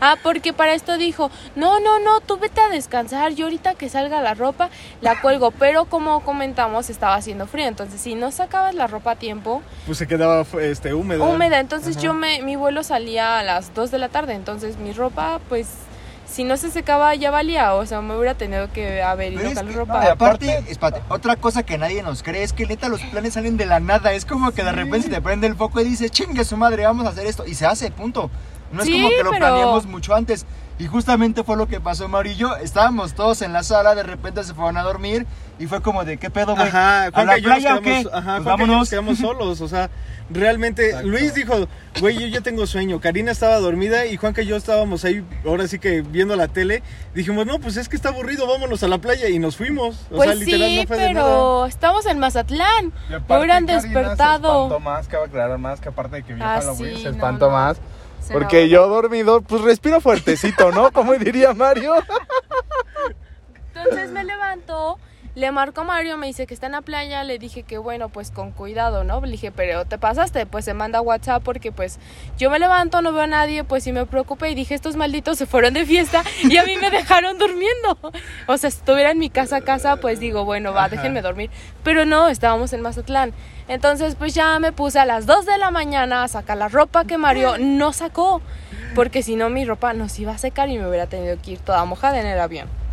Ah, 0.00 0.16
porque 0.22 0.52
para 0.52 0.74
esto 0.74 0.96
dijo, 0.98 1.30
no, 1.54 1.80
no, 1.80 1.98
no, 1.98 2.20
tú 2.20 2.38
vete 2.38 2.60
a 2.60 2.68
descansar, 2.68 3.32
yo 3.32 3.46
ahorita 3.46 3.74
que 3.74 3.88
salga 3.88 4.20
la 4.22 4.34
ropa 4.34 4.70
la 5.00 5.20
cuelgo, 5.20 5.50
pero 5.50 5.84
como 5.86 6.20
comentamos 6.20 6.90
estaba 6.90 7.14
haciendo 7.14 7.46
frío, 7.46 7.66
entonces 7.66 8.00
si 8.00 8.14
no 8.14 8.30
sacabas 8.30 8.74
la 8.74 8.86
ropa 8.86 9.12
a 9.12 9.16
tiempo, 9.16 9.62
Pues 9.86 9.98
se 9.98 10.06
quedaba 10.06 10.44
este, 10.60 10.92
húmeda. 10.94 11.24
húmeda, 11.24 11.60
entonces 11.60 11.96
Ajá. 11.96 12.04
yo 12.04 12.14
me, 12.14 12.42
mi 12.42 12.56
vuelo 12.56 12.82
salía 12.82 13.38
a 13.38 13.42
las 13.42 13.74
2 13.74 13.90
de 13.90 13.98
la 13.98 14.08
tarde, 14.08 14.34
entonces 14.34 14.76
mi 14.78 14.92
ropa, 14.92 15.40
pues, 15.48 15.68
si 16.26 16.44
no 16.44 16.56
se 16.56 16.70
secaba 16.70 17.14
ya 17.14 17.30
valía, 17.30 17.74
o 17.74 17.86
sea, 17.86 18.00
me 18.00 18.16
hubiera 18.16 18.34
tenido 18.34 18.70
que 18.72 19.02
haber 19.02 19.32
ido 19.32 19.62
ropa. 19.72 20.04
no, 20.04 20.10
aparte, 20.10 20.64
espérate, 20.68 21.02
otra 21.08 21.36
cosa 21.36 21.62
que 21.62 21.78
nadie 21.78 22.02
nos 22.02 22.22
cree 22.22 22.42
es 22.42 22.52
que 22.52 22.66
neta 22.66 22.88
los 22.88 23.00
planes 23.02 23.34
salen 23.34 23.56
de 23.56 23.66
la 23.66 23.80
nada. 23.80 24.12
Es 24.12 24.24
como 24.24 24.52
que 24.52 24.62
de 24.64 24.72
repente 24.72 25.02
se 25.02 25.14
te 25.14 25.20
prende 25.20 25.46
el 25.46 25.56
foco 25.56 25.80
y 25.80 25.84
dices, 25.84 26.10
chingue 26.10 26.44
su 26.44 26.56
madre, 26.56 26.84
vamos 26.84 27.06
a 27.06 27.10
hacer 27.10 27.26
esto. 27.26 27.46
Y 27.46 27.54
se 27.54 27.66
hace, 27.66 27.90
punto. 27.90 28.30
No 28.72 28.80
es 28.82 28.86
Sí, 28.86 28.92
como 28.94 29.08
que 29.10 29.22
lo 29.24 29.30
pero- 29.30 29.40
planeamos 29.46 29.86
mucho 29.86 30.14
antes. 30.14 30.44
Y 30.78 30.88
justamente 30.88 31.42
fue 31.42 31.56
lo 31.56 31.66
que 31.68 31.80
pasó 31.80 32.06
Mario 32.06 32.32
y 32.32 32.36
yo. 32.36 32.54
Estábamos 32.56 33.14
todos 33.14 33.40
en 33.40 33.54
la 33.54 33.62
sala, 33.62 33.94
de 33.94 34.02
repente 34.02 34.44
se 34.44 34.52
fueron 34.52 34.76
a 34.76 34.82
dormir 34.82 35.26
y 35.58 35.66
fue 35.66 35.80
como 35.80 36.04
de, 36.04 36.18
¿qué 36.18 36.28
pedo, 36.28 36.54
güey? 36.54 36.68
Ajá, 36.68 37.04
¿A 37.06 37.24
la 37.24 37.38
y 37.38 37.40
yo 37.40 37.48
nos 37.48 37.58
playa 37.60 37.76
o 37.76 37.80
qué? 37.80 37.90
quedamos, 38.02 38.12
ajá, 38.12 38.20
Pues 38.22 38.26
yo 38.26 38.38
nos 38.38 38.44
vámonos. 38.44 38.90
quedamos 38.90 39.18
solos, 39.18 39.60
o 39.62 39.68
sea, 39.68 39.88
realmente 40.28 40.88
Exacto. 40.88 41.08
Luis 41.08 41.32
dijo, 41.34 41.66
güey, 42.00 42.18
yo 42.18 42.26
ya 42.26 42.42
tengo 42.42 42.66
sueño, 42.66 43.00
Karina 43.00 43.32
estaba 43.32 43.56
dormida 43.58 44.04
y 44.04 44.18
Juanca 44.18 44.42
y 44.42 44.46
yo 44.46 44.56
estábamos 44.56 45.02
ahí, 45.06 45.24
ahora 45.46 45.66
sí 45.66 45.78
que 45.78 46.02
viendo 46.02 46.36
la 46.36 46.48
tele, 46.48 46.82
dijimos, 47.14 47.46
no, 47.46 47.58
pues 47.58 47.78
es 47.78 47.88
que 47.88 47.96
está 47.96 48.10
aburrido, 48.10 48.46
vámonos 48.46 48.82
a 48.82 48.88
la 48.88 48.98
playa 48.98 49.30
y 49.30 49.38
nos 49.38 49.56
fuimos, 49.56 49.96
o 50.10 50.16
Pues 50.16 50.28
sea, 50.28 50.34
literal 50.38 50.68
sí, 50.68 50.76
no 50.82 50.86
fue 50.88 50.96
nada. 50.98 51.08
pero 51.08 51.66
estamos 51.66 52.04
en 52.04 52.18
Mazatlán. 52.18 52.92
Y 53.08 53.12
Me 53.12 53.16
hubieran 53.38 53.64
Karina 53.64 53.80
Se 53.80 53.88
despertado. 53.88 54.64
espantó 54.64 54.80
más, 54.80 55.08
cabe 55.08 55.24
aclarar 55.24 55.56
más 55.58 55.80
que 55.80 55.88
aparte 55.88 56.16
de 56.16 56.22
que 56.22 56.34
vio 56.34 56.44
Ah, 56.44 56.58
Halloween, 56.60 56.96
sí, 56.96 57.02
se 57.02 57.08
no, 57.08 57.14
espantó 57.14 57.46
no. 57.46 57.52
más. 57.52 57.78
Se 58.20 58.32
Porque 58.32 58.68
yo 58.68 58.88
dormido, 58.88 59.40
pues 59.42 59.62
respiro 59.62 60.00
fuertecito, 60.00 60.72
¿no? 60.72 60.90
Como 60.92 61.14
diría 61.14 61.54
Mario. 61.54 61.94
Entonces 63.74 64.10
me 64.10 64.24
levanto, 64.24 64.98
le 65.36 65.52
marco 65.52 65.82
a 65.82 65.84
Mario, 65.84 66.16
me 66.16 66.26
dice 66.26 66.46
que 66.46 66.54
está 66.54 66.64
en 66.64 66.72
la 66.72 66.80
playa, 66.80 67.22
le 67.22 67.38
dije 67.38 67.62
que 67.62 67.76
bueno, 67.76 68.08
pues 68.08 68.30
con 68.30 68.52
cuidado, 68.52 69.04
¿no? 69.04 69.20
Le 69.20 69.32
dije, 69.32 69.52
pero 69.52 69.84
te 69.84 69.98
pasaste, 69.98 70.46
pues 70.46 70.64
se 70.64 70.72
manda 70.72 71.02
WhatsApp 71.02 71.42
porque 71.42 71.72
pues 71.72 71.98
yo 72.38 72.48
me 72.50 72.58
levanto, 72.58 73.02
no 73.02 73.12
veo 73.12 73.24
a 73.24 73.26
nadie, 73.26 73.62
pues 73.62 73.84
sí 73.84 73.92
me 73.92 74.06
preocupé 74.06 74.48
y 74.48 74.54
dije, 74.54 74.74
estos 74.74 74.96
malditos 74.96 75.36
se 75.36 75.44
fueron 75.44 75.74
de 75.74 75.84
fiesta 75.84 76.24
y 76.42 76.56
a 76.56 76.64
mí 76.64 76.78
me 76.78 76.90
dejaron 76.90 77.36
durmiendo. 77.36 77.98
O 78.46 78.56
sea, 78.56 78.70
si 78.70 78.78
estuviera 78.78 79.10
en 79.10 79.18
mi 79.18 79.28
casa 79.28 79.56
a 79.56 79.60
casa, 79.60 79.96
pues 79.96 80.20
digo, 80.20 80.46
bueno, 80.46 80.72
va, 80.72 80.84
Ajá. 80.84 80.96
déjenme 80.96 81.20
dormir. 81.20 81.50
Pero 81.84 82.06
no, 82.06 82.28
estábamos 82.28 82.72
en 82.72 82.80
Mazatlán. 82.80 83.34
Entonces 83.68 84.14
pues 84.14 84.32
ya 84.32 84.58
me 84.58 84.72
puse 84.72 84.98
a 85.00 85.04
las 85.04 85.26
2 85.26 85.44
de 85.44 85.58
la 85.58 85.70
mañana 85.70 86.24
a 86.24 86.28
sacar 86.28 86.56
la 86.56 86.68
ropa 86.68 87.04
que 87.04 87.18
Mario 87.18 87.58
no 87.58 87.92
sacó. 87.92 88.40
Porque 88.94 89.22
si 89.22 89.36
no 89.36 89.50
mi 89.50 89.66
ropa 89.66 89.92
no 89.92 90.08
se 90.08 90.22
iba 90.22 90.32
a 90.32 90.38
secar 90.38 90.70
y 90.70 90.78
me 90.78 90.88
hubiera 90.88 91.06
tenido 91.06 91.36
que 91.42 91.50
ir 91.50 91.58
toda 91.58 91.84
mojada 91.84 92.18
en 92.18 92.26
el 92.26 92.40
avión. 92.40 92.85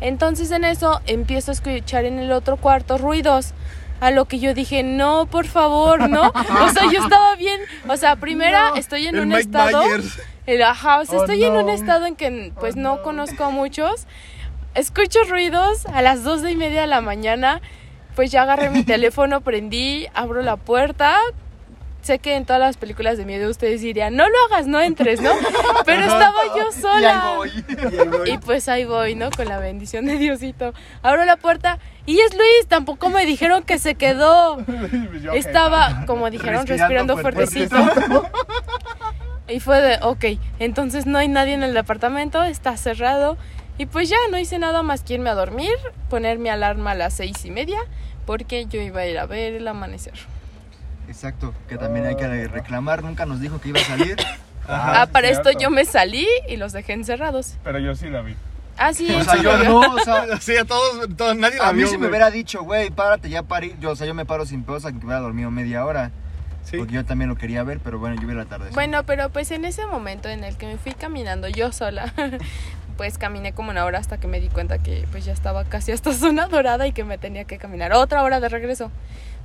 Entonces 0.00 0.50
en 0.50 0.64
eso 0.64 1.00
empiezo 1.06 1.50
a 1.50 1.54
escuchar 1.54 2.04
en 2.04 2.18
el 2.18 2.32
otro 2.32 2.56
cuarto 2.56 2.98
ruidos. 2.98 3.52
A 4.00 4.12
lo 4.12 4.26
que 4.26 4.38
yo 4.38 4.54
dije, 4.54 4.84
no, 4.84 5.26
por 5.26 5.46
favor, 5.46 6.08
no. 6.08 6.28
O 6.28 6.68
sea, 6.70 6.84
yo 6.92 7.02
estaba 7.02 7.34
bien. 7.34 7.60
O 7.88 7.96
sea, 7.96 8.14
primera 8.14 8.70
estoy 8.76 9.08
en 9.08 9.18
un 9.18 9.26
Mike 9.28 9.40
estado. 9.40 9.82
Myers. 9.84 10.20
El, 10.46 10.62
ajá, 10.62 11.00
o 11.00 11.04
sea, 11.04 11.18
Oh, 11.18 11.22
estoy 11.22 11.42
en 11.42 11.56
un 11.56 11.68
estado 11.68 12.06
en 12.06 12.14
que 12.14 12.52
pues 12.60 12.76
Oh, 12.76 12.78
no, 12.78 12.96
no. 12.96 13.02
conozco 13.02 13.42
a 13.44 13.50
muchos. 13.50 14.06
Escucho 14.76 15.18
ruidos 15.28 15.84
a 15.86 16.00
las 16.02 16.22
dos 16.22 16.48
y 16.48 16.54
media 16.54 16.82
de 16.82 16.86
la 16.86 17.00
mañana. 17.00 17.60
Pues 18.14 18.30
ya 18.30 18.42
agarré 18.42 18.70
mi 18.70 18.84
teléfono, 18.84 19.40
prendí, 19.40 20.06
abro 20.14 20.42
la 20.42 20.56
puerta. 20.56 21.16
Sé 22.08 22.18
que 22.20 22.36
en 22.36 22.46
todas 22.46 22.60
las 22.60 22.78
películas 22.78 23.18
de 23.18 23.26
miedo 23.26 23.50
ustedes 23.50 23.82
dirían, 23.82 24.16
no 24.16 24.26
lo 24.26 24.34
hagas, 24.46 24.66
no 24.66 24.80
entres, 24.80 25.20
¿no? 25.20 25.30
Pero 25.84 26.00
estaba 26.00 26.40
yo 26.56 26.72
sola. 26.72 27.34
Y 28.24 28.38
pues 28.38 28.66
ahí 28.70 28.86
voy, 28.86 29.14
¿no? 29.14 29.30
Con 29.30 29.46
la 29.46 29.58
bendición 29.58 30.06
de 30.06 30.16
Diosito. 30.16 30.72
Abro 31.02 31.26
la 31.26 31.36
puerta 31.36 31.78
y 32.06 32.18
es 32.20 32.32
Luis, 32.32 32.66
tampoco 32.66 33.10
me 33.10 33.26
dijeron 33.26 33.62
que 33.62 33.78
se 33.78 33.94
quedó. 33.94 34.56
Estaba, 35.34 36.06
como 36.06 36.30
dijeron, 36.30 36.66
respirando, 36.66 37.18
fuertecito. 37.18 37.76
Y 39.50 39.60
fue 39.60 39.80
de, 39.80 39.98
ok, 40.02 40.38
entonces 40.58 41.06
no 41.06 41.16
hay 41.16 41.26
nadie 41.26 41.54
en 41.54 41.62
el 41.62 41.72
departamento, 41.72 42.44
está 42.44 42.76
cerrado. 42.76 43.38
Y 43.78 43.86
pues 43.86 44.10
ya 44.10 44.18
no 44.30 44.38
hice 44.38 44.58
nada 44.58 44.82
más 44.82 45.02
que 45.02 45.14
irme 45.14 45.30
a 45.30 45.34
dormir, 45.34 45.72
poner 46.10 46.38
mi 46.38 46.50
alarma 46.50 46.90
a 46.90 46.94
las 46.94 47.14
seis 47.14 47.46
y 47.46 47.50
media, 47.50 47.78
porque 48.26 48.66
yo 48.66 48.78
iba 48.82 49.00
a 49.00 49.06
ir 49.06 49.18
a 49.18 49.24
ver 49.24 49.54
el 49.54 49.66
amanecer. 49.66 50.12
Exacto, 51.08 51.54
que 51.68 51.78
también 51.78 52.06
hay 52.06 52.16
que 52.16 52.48
reclamar, 52.48 53.02
nunca 53.02 53.26
nos 53.26 53.40
dijo 53.40 53.60
que 53.60 53.70
iba 53.70 53.80
a 53.80 53.84
salir. 53.84 54.16
Ajá, 54.68 55.02
ah, 55.02 55.06
para 55.06 55.28
esto 55.28 55.50
yo 55.50 55.70
me 55.70 55.86
salí 55.86 56.26
y 56.46 56.56
los 56.56 56.72
dejé 56.72 56.92
encerrados. 56.92 57.54
Pero 57.64 57.78
yo 57.78 57.94
sí 57.94 58.10
la 58.10 58.20
vi. 58.20 58.36
Ah, 58.76 58.92
sí, 58.92 59.10
O 59.12 59.24
sea, 59.24 59.34
sí 59.34 59.42
yo 59.42 59.56
no, 59.58 59.80
o 59.80 59.98
sea, 59.98 60.26
Sí, 60.40 60.56
a 60.56 60.64
todos, 60.64 61.08
todos 61.16 61.34
nadie 61.36 61.58
la 61.58 61.68
a 61.68 61.72
mí 61.72 61.78
vio, 61.78 61.88
si 61.88 61.98
me 61.98 62.06
hubiera 62.06 62.30
dicho, 62.30 62.62
güey, 62.62 62.90
párate 62.90 63.30
ya 63.30 63.42
para 63.42 63.66
ir, 63.66 63.78
yo, 63.80 63.90
o 63.90 63.96
sea, 63.96 64.06
yo 64.06 64.14
me 64.14 64.26
paro 64.26 64.46
sin 64.46 64.62
pedos 64.62 64.84
a 64.84 64.92
que 64.92 64.98
hubiera 64.98 65.20
dormido 65.20 65.50
media 65.50 65.84
hora. 65.84 66.12
Sí. 66.64 66.76
Porque 66.76 66.92
yo 66.92 67.04
también 67.04 67.30
lo 67.30 67.36
quería 67.36 67.62
ver, 67.62 67.80
pero 67.80 67.98
bueno, 67.98 68.20
yo 68.20 68.28
vi 68.28 68.34
la 68.34 68.44
tarde. 68.44 68.68
Bueno, 68.74 69.02
pero 69.04 69.30
pues 69.30 69.50
en 69.52 69.64
ese 69.64 69.86
momento 69.86 70.28
en 70.28 70.44
el 70.44 70.56
que 70.58 70.66
me 70.66 70.76
fui 70.76 70.92
caminando 70.92 71.48
yo 71.48 71.72
sola, 71.72 72.12
pues 72.98 73.16
caminé 73.16 73.52
como 73.52 73.70
una 73.70 73.86
hora 73.86 73.98
hasta 73.98 74.18
que 74.18 74.26
me 74.26 74.38
di 74.38 74.48
cuenta 74.48 74.78
que 74.78 75.06
pues 75.10 75.24
ya 75.24 75.32
estaba 75.32 75.64
casi 75.64 75.92
hasta 75.92 76.12
zona 76.12 76.46
dorada 76.46 76.86
y 76.86 76.92
que 76.92 77.04
me 77.04 77.16
tenía 77.16 77.44
que 77.44 77.56
caminar 77.56 77.94
otra 77.94 78.22
hora 78.22 78.38
de 78.38 78.50
regreso. 78.50 78.90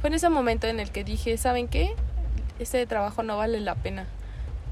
Fue 0.03 0.09
en 0.09 0.15
ese 0.15 0.27
momento 0.27 0.67
en 0.67 0.81
el 0.81 0.91
que 0.91 1.05
dije, 1.05 1.37
¿saben 1.37 1.69
qué? 1.69 1.95
Este 2.59 2.85
trabajo 2.85 3.23
no 3.23 3.37
vale 3.37 3.61
la 3.61 3.75
pena. 3.75 4.05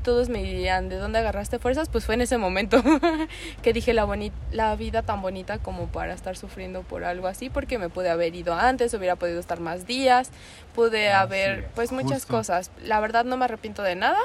Todos 0.03 0.27
me 0.27 0.43
dirían, 0.43 0.89
¿de 0.89 0.97
dónde 0.97 1.19
agarraste 1.19 1.57
fuerzas? 1.57 1.87
Pues 1.87 2.03
fue 2.05 2.15
en 2.15 2.21
ese 2.21 2.37
momento 2.37 2.83
que 3.63 3.71
dije 3.71 3.93
la, 3.93 4.05
la 4.51 4.75
vida 4.75 5.03
tan 5.03 5.21
bonita 5.21 5.57
como 5.59 5.87
para 5.87 6.13
estar 6.13 6.35
sufriendo 6.35 6.81
por 6.81 7.05
algo 7.05 7.27
así, 7.27 7.49
porque 7.49 7.77
me 7.77 7.87
pude 7.87 8.09
haber 8.09 8.35
ido 8.35 8.55
antes, 8.55 8.93
hubiera 8.93 9.15
podido 9.15 9.39
estar 9.39 9.61
más 9.61 9.87
días, 9.87 10.31
pude 10.75 11.07
Así 11.13 11.23
haber 11.23 11.59
es, 11.59 11.65
pues 11.75 11.93
muchas 11.93 12.23
justo. 12.23 12.33
cosas. 12.33 12.69
La 12.83 12.99
verdad 12.99 13.23
no 13.23 13.37
me 13.37 13.45
arrepiento 13.45 13.83
de 13.83 13.95
nada, 13.95 14.19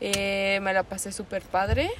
eh, 0.00 0.58
me 0.62 0.72
la 0.72 0.82
pasé 0.82 1.12
súper 1.12 1.42
padre. 1.42 1.92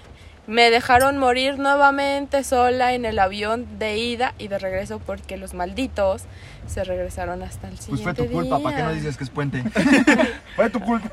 Me 0.50 0.68
dejaron 0.70 1.16
morir 1.16 1.58
nuevamente 1.60 2.42
sola 2.42 2.92
en 2.94 3.04
el 3.04 3.20
avión 3.20 3.78
de 3.78 3.98
ida 3.98 4.34
y 4.36 4.48
de 4.48 4.58
regreso 4.58 4.98
porque 4.98 5.36
los 5.36 5.54
malditos 5.54 6.24
se 6.66 6.82
regresaron 6.82 7.42
hasta 7.44 7.68
el 7.68 7.74
Pues 7.74 7.84
siguiente 7.84 8.14
fue 8.14 8.26
tu 8.26 8.32
culpa, 8.32 8.56
día. 8.56 8.64
¿para 8.64 8.76
qué 8.76 8.82
no 8.82 8.92
dices 8.92 9.16
que 9.16 9.22
es 9.24 9.30
puente? 9.30 9.62
Fue 10.56 10.68
tu 10.68 10.80
culpa. 10.80 11.08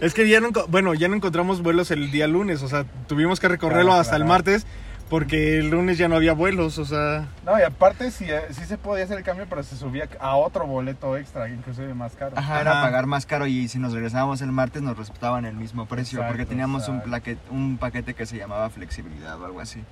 Es 0.00 0.14
que 0.14 0.28
ya 0.28 0.40
no, 0.40 0.50
bueno, 0.68 0.94
ya 0.94 1.08
no 1.08 1.16
encontramos 1.16 1.62
vuelos 1.62 1.90
el 1.90 2.10
día 2.12 2.26
lunes, 2.28 2.62
o 2.62 2.68
sea, 2.68 2.84
tuvimos 3.08 3.40
que 3.40 3.48
recorrerlo 3.48 3.86
Claro, 3.86 4.00
hasta 4.00 4.14
el 4.16 4.24
martes 4.24 4.66
porque 5.08 5.58
el 5.58 5.70
lunes 5.70 5.98
ya 5.98 6.08
no 6.08 6.16
había 6.16 6.32
vuelos, 6.32 6.78
o 6.78 6.84
sea, 6.84 7.26
No, 7.44 7.58
y 7.58 7.62
aparte 7.62 8.10
sí, 8.10 8.24
eh, 8.28 8.40
sí 8.50 8.64
se 8.64 8.76
podía 8.78 9.04
hacer 9.04 9.18
el 9.18 9.24
cambio, 9.24 9.46
pero 9.48 9.62
se 9.62 9.76
subía 9.76 10.08
a 10.20 10.36
otro 10.36 10.66
boleto 10.66 11.16
extra, 11.16 11.48
inclusive 11.48 11.94
más 11.94 12.14
caro. 12.14 12.36
Ajá, 12.36 12.60
era 12.60 12.72
pagar 12.82 13.06
más 13.06 13.24
caro 13.26 13.46
y 13.46 13.68
si 13.68 13.78
nos 13.78 13.92
regresábamos 13.92 14.40
el 14.42 14.50
martes 14.52 14.82
nos 14.82 14.96
respetaban 14.96 15.44
el 15.44 15.54
mismo 15.54 15.86
precio 15.86 16.18
Exacto, 16.18 16.32
porque 16.32 16.46
teníamos 16.46 16.88
un, 16.88 16.96
exacto. 16.96 17.10
plaque- 17.10 17.38
un 17.50 17.78
paquete 17.78 18.14
que 18.14 18.26
se 18.26 18.36
llamaba 18.36 18.68
flexibilidad 18.70 19.40
o 19.40 19.44
algo 19.46 19.60
así. 19.60 19.82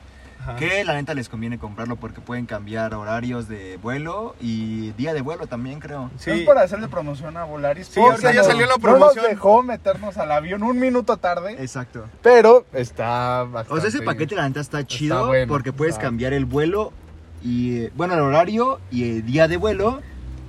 Ajá. 0.40 0.56
Que 0.56 0.84
la 0.84 0.94
neta 0.94 1.14
les 1.14 1.28
conviene 1.28 1.58
comprarlo 1.58 1.96
porque 1.96 2.20
pueden 2.20 2.46
cambiar 2.46 2.94
horarios 2.94 3.48
de 3.48 3.76
vuelo 3.78 4.34
y 4.40 4.92
día 4.92 5.14
de 5.14 5.20
vuelo 5.20 5.46
también 5.46 5.80
creo. 5.80 6.10
Sí. 6.18 6.30
Es 6.30 6.40
para 6.46 6.62
hacerle 6.62 6.88
promoción 6.88 7.36
a 7.36 7.44
Volaris. 7.44 7.86
Sí, 7.88 7.94
porque 8.00 8.10
ahorita 8.26 8.32
ya 8.32 8.40
no- 8.42 8.46
salió 8.46 8.66
la 8.66 8.72
No 8.74 8.78
promoción. 8.78 9.22
nos 9.24 9.30
dejó 9.30 9.62
meternos 9.62 10.16
al 10.18 10.32
avión 10.32 10.62
un 10.62 10.78
minuto 10.78 11.16
tarde, 11.16 11.56
Exacto. 11.62 12.04
pero 12.22 12.66
está 12.72 13.44
bastante... 13.44 13.72
O 13.72 13.80
sea, 13.80 13.88
ese 13.88 14.02
paquete 14.02 14.34
la 14.34 14.48
neta 14.48 14.60
está 14.60 14.86
chido 14.86 15.26
bueno, 15.26 15.52
porque 15.52 15.72
puedes 15.72 15.94
está- 15.94 16.04
cambiar 16.04 16.32
el 16.32 16.44
vuelo 16.44 16.92
y, 17.42 17.88
bueno, 17.90 18.14
el 18.14 18.20
horario 18.20 18.80
y 18.90 19.10
el 19.10 19.26
día 19.26 19.48
de 19.48 19.56
vuelo 19.58 20.00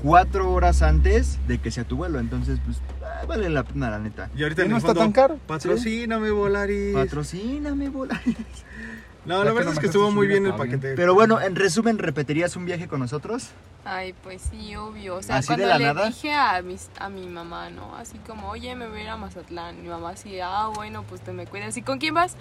cuatro 0.04 0.52
horas 0.52 0.82
antes 0.82 1.40
de 1.48 1.58
que 1.60 1.72
sea 1.72 1.84
tu 1.84 1.98
vuelo. 1.98 2.20
Entonces, 2.20 2.60
pues, 2.64 2.78
ah, 3.04 3.26
vale 3.28 3.50
la 3.50 3.64
pena, 3.64 3.90
la 3.90 3.98
neta. 4.00 4.30
Y 4.36 4.44
ahorita 4.44 4.64
Y 4.66 4.70
no 4.70 4.78
está 4.78 4.90
fondo, 4.90 5.02
tan 5.02 5.12
caro. 5.12 5.40
Patrocíname, 5.48 6.30
Volaris. 6.32 6.94
Patrocíname, 6.94 7.90
bola. 7.90 8.22
no, 9.26 9.44
la 9.44 9.52
verdad 9.54 9.74
es 9.74 9.80
que 9.80 9.88
estuvo 9.88 10.12
muy 10.12 10.28
bien 10.28 10.46
a 10.46 10.50
el 10.50 10.56
paquete. 10.56 10.94
Pero 10.96 11.14
bueno, 11.14 11.42
en 11.42 11.56
resumen, 11.56 11.98
¿repetirías 11.98 12.56
un 12.56 12.66
viaje 12.66 12.88
con 12.88 13.00
nosotros? 13.00 13.50
Ay, 13.84 14.14
pues 14.24 14.42
sí, 14.50 14.76
obvio. 14.76 15.16
O 15.18 15.24
sea, 15.24 15.38
¿Así 15.38 15.50
de 15.56 15.64
cuando 15.64 15.68
la 15.68 15.78
le 15.78 15.86
nada? 15.86 16.08
dije 16.08 16.34
a, 16.34 16.62
mis, 16.62 16.90
a 17.00 17.10
mi 17.10 17.28
mamá, 17.28 17.70
¿no? 17.70 17.96
Así 17.96 18.18
como, 18.26 18.50
oye, 18.50 18.76
me 18.76 18.88
voy 18.88 19.00
a 19.00 19.04
ir 19.04 19.10
a 19.10 19.18
Mazatlán. 19.18 19.82
Mi 19.82 19.90
mamá 19.90 20.12
así, 20.12 20.40
ah, 20.40 20.70
bueno, 20.74 21.04
pues 21.04 21.22
te 21.22 21.32
me 21.34 21.46
cuidas. 21.46 21.78
¿Y 21.78 21.82
con 21.82 22.00
quién 22.00 22.14
vas? 22.14 22.36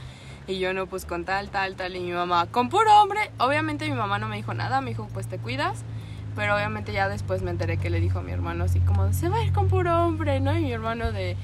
Y 0.47 0.59
yo, 0.59 0.73
no, 0.73 0.87
pues 0.87 1.05
con 1.05 1.25
tal, 1.25 1.51
tal, 1.51 1.77
tal. 1.77 1.97
Y 1.97 2.01
mi 2.01 2.12
mamá, 2.12 2.47
con 2.47 2.68
puro 2.68 3.01
hombre. 3.01 3.31
Obviamente 3.38 3.88
mi 3.88 3.94
mamá 3.94 4.18
no 4.18 4.29
me 4.29 4.37
dijo 4.37 4.55
nada. 4.55 4.81
Me 4.81 4.90
dijo, 4.90 5.09
pues 5.12 5.27
te 5.27 5.38
cuidas. 5.38 5.85
Pero 6.37 6.57
obviamente 6.57 6.92
ya 6.92 7.09
después 7.09 7.42
me 7.42 7.51
enteré 7.51 7.77
que 7.77 7.90
le 7.90 8.01
dijo 8.01 8.18
a 8.18 8.23
mi 8.23 8.33
hermano 8.33 8.64
así 8.64 8.81
como, 8.81 9.12
se 9.12 9.29
va 9.29 9.37
a 9.37 9.44
ir 9.44 9.53
con 9.53 9.68
puro 9.68 10.05
hombre, 10.05 10.40
¿no? 10.40 10.57
Y 10.57 10.62
mi 10.62 10.73
hermano 10.73 11.12
de, 11.12 11.37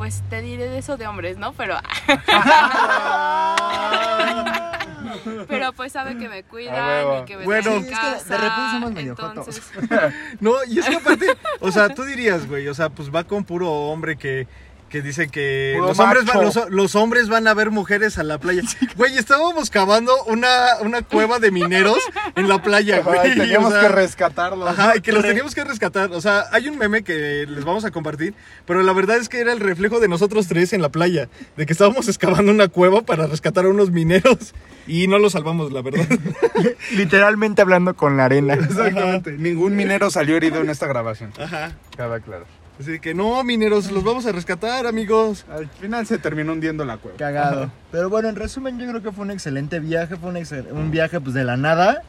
pues 0.00 0.22
te 0.30 0.40
diré 0.40 0.66
de 0.66 0.78
eso 0.78 0.96
de 0.96 1.06
hombres, 1.06 1.36
¿no? 1.36 1.52
Pero... 1.52 1.76
Pero 5.46 5.74
pues 5.74 5.92
sabe 5.92 6.16
que 6.16 6.26
me 6.26 6.42
cuidan 6.42 7.22
y 7.22 7.26
que 7.26 7.36
me 7.36 7.44
Bueno. 7.44 7.70
es 7.72 7.84
que 7.84 8.30
de 8.30 8.36
repente 8.38 8.70
somos 8.72 8.92
medio 8.92 9.10
entonces, 9.10 9.62
No, 10.40 10.54
y 10.66 10.78
es 10.78 10.88
que 10.88 10.96
aparte, 10.96 11.26
o 11.60 11.70
sea, 11.70 11.94
tú 11.94 12.04
dirías, 12.04 12.48
güey, 12.48 12.66
o 12.68 12.74
sea, 12.74 12.88
pues 12.88 13.14
va 13.14 13.24
con 13.24 13.44
puro 13.44 13.70
hombre 13.70 14.16
que, 14.16 14.48
que 14.90 15.02
dice 15.02 15.28
que 15.28 15.76
los 15.78 15.98
hombres, 15.98 16.24
van, 16.26 16.42
los, 16.42 16.58
los 16.68 16.94
hombres 16.96 17.28
van 17.28 17.46
a 17.46 17.54
ver 17.54 17.70
mujeres 17.70 18.18
a 18.18 18.24
la 18.24 18.38
playa. 18.38 18.62
Güey, 18.96 19.16
estábamos 19.16 19.70
cavando 19.70 20.12
una, 20.24 20.80
una 20.82 21.02
cueva 21.02 21.38
de 21.38 21.52
mineros 21.52 21.98
en 22.34 22.48
la 22.48 22.60
playa, 22.60 23.00
güey. 23.00 23.36
Teníamos 23.36 23.72
o 23.72 23.72
sea, 23.72 23.82
que 23.82 23.88
rescatarlos. 23.88 24.68
Ajá, 24.68 24.96
y 24.96 25.00
que 25.00 25.12
los 25.12 25.22
teníamos 25.22 25.54
que 25.54 25.62
rescatar. 25.64 26.10
O 26.10 26.20
sea, 26.20 26.46
hay 26.50 26.68
un 26.68 26.76
meme 26.76 27.04
que 27.04 27.46
les 27.48 27.64
vamos 27.64 27.84
a 27.84 27.92
compartir, 27.92 28.34
pero 28.66 28.82
la 28.82 28.92
verdad 28.92 29.16
es 29.16 29.28
que 29.28 29.38
era 29.38 29.52
el 29.52 29.60
reflejo 29.60 30.00
de 30.00 30.08
nosotros 30.08 30.48
tres 30.48 30.72
en 30.72 30.82
la 30.82 30.88
playa, 30.88 31.28
de 31.56 31.66
que 31.66 31.72
estábamos 31.72 32.08
excavando 32.08 32.50
una 32.50 32.66
cueva 32.66 33.02
para 33.02 33.28
rescatar 33.28 33.66
a 33.66 33.68
unos 33.68 33.92
mineros 33.92 34.54
y 34.88 35.06
no 35.06 35.20
los 35.20 35.32
salvamos, 35.32 35.72
la 35.72 35.82
verdad. 35.82 36.06
Literalmente 36.96 37.62
hablando 37.62 37.94
con 37.94 38.16
la 38.16 38.24
arena. 38.24 38.54
Exactamente. 38.54 39.32
Ningún 39.32 39.76
minero 39.76 40.10
salió 40.10 40.36
herido 40.36 40.60
en 40.60 40.68
esta 40.68 40.88
grabación. 40.88 41.32
Ajá. 41.38 41.76
Queda 41.96 42.18
claro. 42.18 42.46
Así 42.80 42.98
que 42.98 43.12
no, 43.14 43.44
mineros, 43.44 43.90
los 43.90 44.02
vamos 44.02 44.24
a 44.26 44.32
rescatar, 44.32 44.86
amigos. 44.86 45.44
Al 45.52 45.68
final 45.68 46.06
se 46.06 46.18
terminó 46.18 46.52
hundiendo 46.52 46.84
la 46.84 46.96
cueva. 46.96 47.18
Cagado. 47.18 47.70
Pero 47.92 48.08
bueno, 48.08 48.28
en 48.30 48.36
resumen, 48.36 48.78
yo 48.78 48.88
creo 48.88 49.02
que 49.02 49.12
fue 49.12 49.24
un 49.24 49.30
excelente 49.30 49.80
viaje. 49.80 50.16
Fue 50.16 50.30
un, 50.30 50.36
excel- 50.36 50.70
un 50.72 50.90
viaje 50.90 51.20
pues 51.20 51.34
de 51.34 51.44
la 51.44 51.56
nada. 51.58 52.02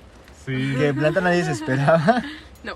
Sí. 0.46 0.76
Que 0.80 0.94
planta 0.94 1.20
nadie 1.22 1.44
se 1.44 1.52
esperaba. 1.52 2.24
no. 2.64 2.76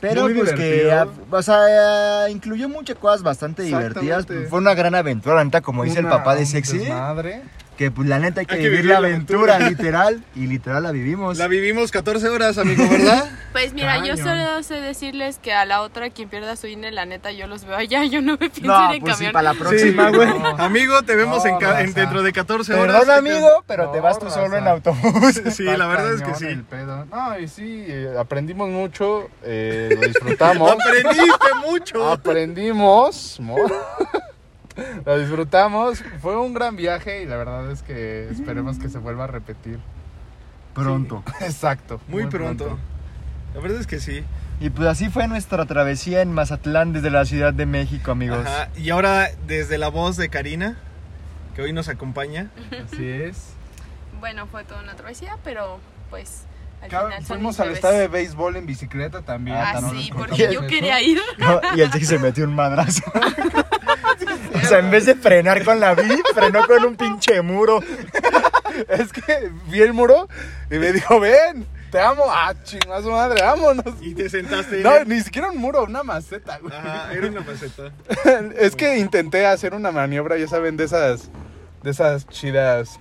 Pero 0.00 0.22
Muy 0.24 0.34
pues 0.34 0.52
que, 0.52 0.82
divertido. 0.84 1.12
o 1.30 1.42
sea, 1.42 2.28
incluyó 2.30 2.68
muchas 2.68 2.96
cosas 2.98 3.22
bastante 3.22 3.62
divertidas. 3.62 4.26
Fue 4.48 4.58
una 4.58 4.74
gran 4.74 4.94
aventura, 4.94 5.44
como 5.60 5.84
dice 5.84 6.00
el 6.00 6.06
papá 6.06 6.34
de 6.36 6.46
Sexy. 6.46 6.78
desmadre. 6.78 7.42
Que 7.78 7.90
pues 7.92 8.08
la 8.08 8.18
neta 8.18 8.40
hay 8.40 8.46
que, 8.46 8.54
Hay 8.56 8.60
que 8.60 8.64
vivir, 8.68 8.82
vivir 8.82 8.92
la 8.92 8.98
aventura, 8.98 9.58
literal. 9.60 10.22
Y 10.34 10.46
literal 10.48 10.82
la 10.82 10.90
vivimos. 10.90 11.38
La 11.38 11.46
vivimos 11.46 11.90
14 11.92 12.28
horas, 12.28 12.58
amigo, 12.58 12.86
¿verdad? 12.88 13.30
Pues 13.52 13.72
mira, 13.72 14.04
yo 14.04 14.16
solo 14.16 14.62
sé 14.62 14.74
decirles 14.74 15.38
que 15.38 15.52
a 15.54 15.64
la 15.64 15.80
otra 15.80 16.10
quien 16.10 16.28
pierda 16.28 16.54
su 16.54 16.66
INE, 16.66 16.92
la 16.92 17.06
neta, 17.06 17.32
yo 17.32 17.46
los 17.46 17.64
veo 17.64 17.76
allá, 17.76 18.04
yo 18.04 18.20
no 18.20 18.32
me 18.38 18.50
pienso 18.50 18.66
No, 18.66 18.90
ir 18.90 18.96
en 18.96 19.00
pues 19.00 19.14
sí, 19.16 19.24
camión. 19.24 19.32
para 19.32 19.52
la 19.54 19.58
próxima, 19.58 20.10
güey. 20.10 20.28
No. 20.38 20.48
Amigo, 20.58 21.02
te 21.02 21.16
vemos 21.16 21.44
No, 21.44 21.50
en, 21.52 21.58
ca- 21.58 21.80
en 21.80 21.86
raza. 21.88 22.00
dentro 22.00 22.22
de 22.22 22.32
14 22.32 22.74
horas. 22.74 22.98
Perdón, 23.04 23.18
amigo, 23.18 23.64
pero 23.66 23.90
te 23.90 24.00
vas 24.00 24.18
tú 24.18 24.28
solo 24.30 24.56
en 24.56 24.68
autobús. 24.68 25.40
Sí, 25.52 25.64
la 25.64 25.86
verdad 25.86 26.14
es 26.14 26.22
que 26.22 26.34
sí. 26.34 26.46
el 26.46 26.62
pedo. 26.64 27.06
No, 27.06 27.38
y 27.38 27.48
sí, 27.48 27.84
eh, 27.88 28.14
aprendimos 28.18 28.68
mucho, 28.68 29.28
eh, 29.42 29.96
lo 29.98 30.06
disfrutamos. 30.06 30.70
Aprendiste 30.72 31.54
mucho. 31.66 32.12
aprendimos, 32.12 33.38
mo- 33.40 33.56
lo 35.04 35.18
disfrutamos. 35.18 36.02
Fue 36.20 36.36
un 36.36 36.54
gran 36.54 36.76
viaje 36.76 37.22
y 37.22 37.26
la 37.26 37.36
verdad 37.36 37.70
es 37.70 37.82
que 37.82 38.28
esperemos 38.30 38.78
que 38.78 38.88
se 38.88 38.98
vuelva 38.98 39.24
a 39.24 39.26
repetir. 39.28 39.78
Pronto. 40.74 41.22
Exacto. 41.40 42.00
Muy 42.08 42.26
pronto. 42.26 42.78
La 43.54 43.60
verdad 43.60 43.80
es 43.80 43.86
que 43.86 44.00
sí. 44.00 44.24
Y 44.60 44.70
pues 44.70 44.88
así 44.88 45.08
fue 45.08 45.28
nuestra 45.28 45.64
travesía 45.66 46.20
en 46.20 46.32
Mazatlán 46.32 46.92
desde 46.92 47.10
la 47.10 47.24
Ciudad 47.24 47.54
de 47.54 47.66
México, 47.66 48.10
amigos. 48.10 48.44
Ajá. 48.44 48.68
Y 48.76 48.90
ahora, 48.90 49.28
desde 49.46 49.78
la 49.78 49.88
voz 49.88 50.16
de 50.16 50.28
Karina, 50.28 50.76
que 51.54 51.62
hoy 51.62 51.72
nos 51.72 51.88
acompaña. 51.88 52.50
Así 52.84 53.08
es. 53.08 53.50
Bueno, 54.20 54.46
fue 54.48 54.64
toda 54.64 54.82
una 54.82 54.94
travesía, 54.94 55.36
pero 55.44 55.78
pues 56.10 56.42
al 56.82 56.88
Ca- 56.88 57.00
final 57.06 57.18
son 57.18 57.26
Fuimos 57.26 57.60
al 57.60 57.70
estadio 57.70 57.98
de 57.98 58.08
béisbol 58.08 58.56
en 58.56 58.66
bicicleta 58.66 59.22
también. 59.22 59.56
Ah, 59.56 59.72
Ah, 59.76 59.80
no 59.80 59.90
sí, 59.90 60.10
porque 60.16 60.52
yo 60.52 60.66
quería 60.66 61.00
ir. 61.00 61.20
No, 61.38 61.60
y 61.76 61.80
el 61.80 61.90
Sexy 61.92 62.06
se 62.06 62.18
metió 62.18 62.44
un 62.44 62.54
madrazo. 62.54 63.02
o 64.54 64.66
sea, 64.66 64.78
en 64.78 64.90
vez 64.90 65.06
de 65.06 65.14
frenar 65.14 65.64
con 65.64 65.80
la 65.80 65.94
bici, 65.94 66.20
frenó 66.34 66.66
con 66.66 66.84
un 66.84 66.96
pinche 66.96 67.40
muro. 67.42 67.80
Es 68.88 69.12
que 69.12 69.50
vi 69.66 69.80
el 69.82 69.92
muro 69.92 70.28
y 70.70 70.78
me 70.78 70.92
dijo, 70.92 71.18
ven. 71.18 71.66
Te 71.90 71.98
amo. 72.00 72.24
Ah, 72.28 72.54
chingas 72.62 73.02
madre, 73.04 73.42
vámonos. 73.42 73.94
Y 74.00 74.14
te 74.14 74.28
sentaste. 74.28 74.82
No, 74.82 75.04
ni 75.04 75.20
siquiera 75.20 75.50
un 75.50 75.56
muro, 75.56 75.82
una 75.84 76.02
maceta, 76.04 76.58
güey. 76.58 76.72
Ajá, 76.72 77.12
era 77.12 77.26
una 77.28 77.40
maceta. 77.40 77.90
es 78.58 78.76
que 78.76 78.98
intenté 78.98 79.46
hacer 79.46 79.74
una 79.74 79.90
maniobra, 79.90 80.36
ya 80.36 80.46
saben, 80.46 80.76
de 80.76 80.84
esas, 80.84 81.30
de 81.82 81.90
esas 81.90 82.28
chidas 82.28 83.00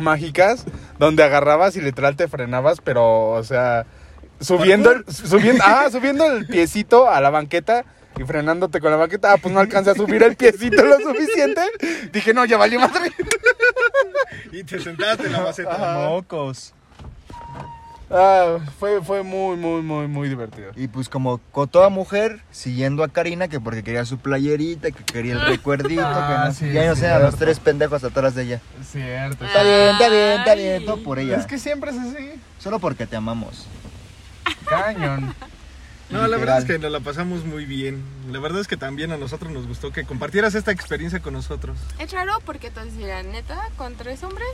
mágicas, 0.00 0.64
donde 0.98 1.22
agarrabas 1.22 1.76
y 1.76 1.80
literal 1.80 2.16
te 2.16 2.28
frenabas, 2.28 2.80
pero, 2.82 3.30
o 3.30 3.44
sea, 3.44 3.86
subiendo, 4.40 4.90
el, 4.90 5.04
subiendo, 5.06 5.62
ah, 5.66 5.88
subiendo 5.90 6.26
el 6.26 6.46
piecito 6.46 7.08
a 7.08 7.20
la 7.20 7.30
banqueta 7.30 7.84
y 8.18 8.24
frenándote 8.24 8.80
con 8.80 8.90
la 8.90 8.96
banqueta, 8.96 9.32
ah, 9.32 9.36
pues 9.36 9.54
no 9.54 9.60
alcancé 9.60 9.90
a 9.90 9.94
subir 9.94 10.22
el 10.22 10.36
piecito 10.36 10.84
lo 10.84 10.98
suficiente. 10.98 11.62
Dije, 12.12 12.34
no, 12.34 12.44
ya 12.44 12.56
valió 12.56 12.80
madre. 12.80 13.12
Y 14.52 14.64
te 14.64 14.80
sentaste 14.80 15.26
en 15.26 15.32
la 15.32 15.40
maceta. 15.40 16.08
Mocos. 16.08 16.74
Ah, 18.10 18.58
fue, 18.78 19.00
fue 19.02 19.22
muy, 19.22 19.56
muy, 19.56 19.82
muy, 19.82 20.08
muy 20.08 20.28
divertido. 20.28 20.72
Y 20.74 20.88
pues 20.88 21.08
como 21.08 21.38
con 21.52 21.68
toda 21.68 21.88
mujer, 21.90 22.40
siguiendo 22.50 23.04
a 23.04 23.08
Karina, 23.08 23.46
que 23.46 23.60
porque 23.60 23.84
quería 23.84 24.04
su 24.04 24.18
playerita, 24.18 24.90
que 24.90 25.04
quería 25.04 25.34
el 25.34 25.42
recuerdito, 25.42 26.02
Ah, 26.04 26.42
que 26.42 26.48
no, 26.48 26.54
sí, 26.54 26.72
ya 26.72 26.92
no 26.92 27.14
a 27.14 27.18
los 27.20 27.36
tres 27.36 27.60
pendejos 27.60 28.02
atrás 28.02 28.34
de 28.34 28.42
ella. 28.42 28.60
Cierto. 28.82 29.44
Está 29.44 29.62
bien, 29.62 29.88
está 29.90 30.08
bien, 30.08 30.38
está 30.38 30.54
bien, 30.56 30.84
todo 30.84 31.02
por 31.02 31.20
ella. 31.20 31.36
Es 31.36 31.46
que 31.46 31.58
siempre 31.58 31.92
es 31.92 31.98
así. 31.98 32.32
Solo 32.58 32.80
porque 32.80 33.06
te 33.06 33.14
amamos. 33.14 33.68
Cañón. 34.66 35.32
No, 36.10 36.26
la 36.26 36.36
verdad 36.38 36.58
es 36.58 36.64
que 36.64 36.78
nos 36.80 36.90
la 36.90 36.98
pasamos 36.98 37.44
muy 37.44 37.64
bien. 37.64 38.02
La 38.32 38.40
verdad 38.40 38.60
es 38.60 38.66
que 38.66 38.76
también 38.76 39.12
a 39.12 39.16
nosotros 39.16 39.52
nos 39.52 39.68
gustó 39.68 39.92
que 39.92 40.04
compartieras 40.04 40.56
esta 40.56 40.72
experiencia 40.72 41.20
con 41.20 41.34
nosotros. 41.34 41.78
Es 42.00 42.10
raro 42.10 42.38
porque 42.44 42.70
todos 42.70 42.96
dirán, 42.96 43.30
neta, 43.30 43.68
con 43.76 43.94
tres 43.94 44.24
hombres, 44.24 44.48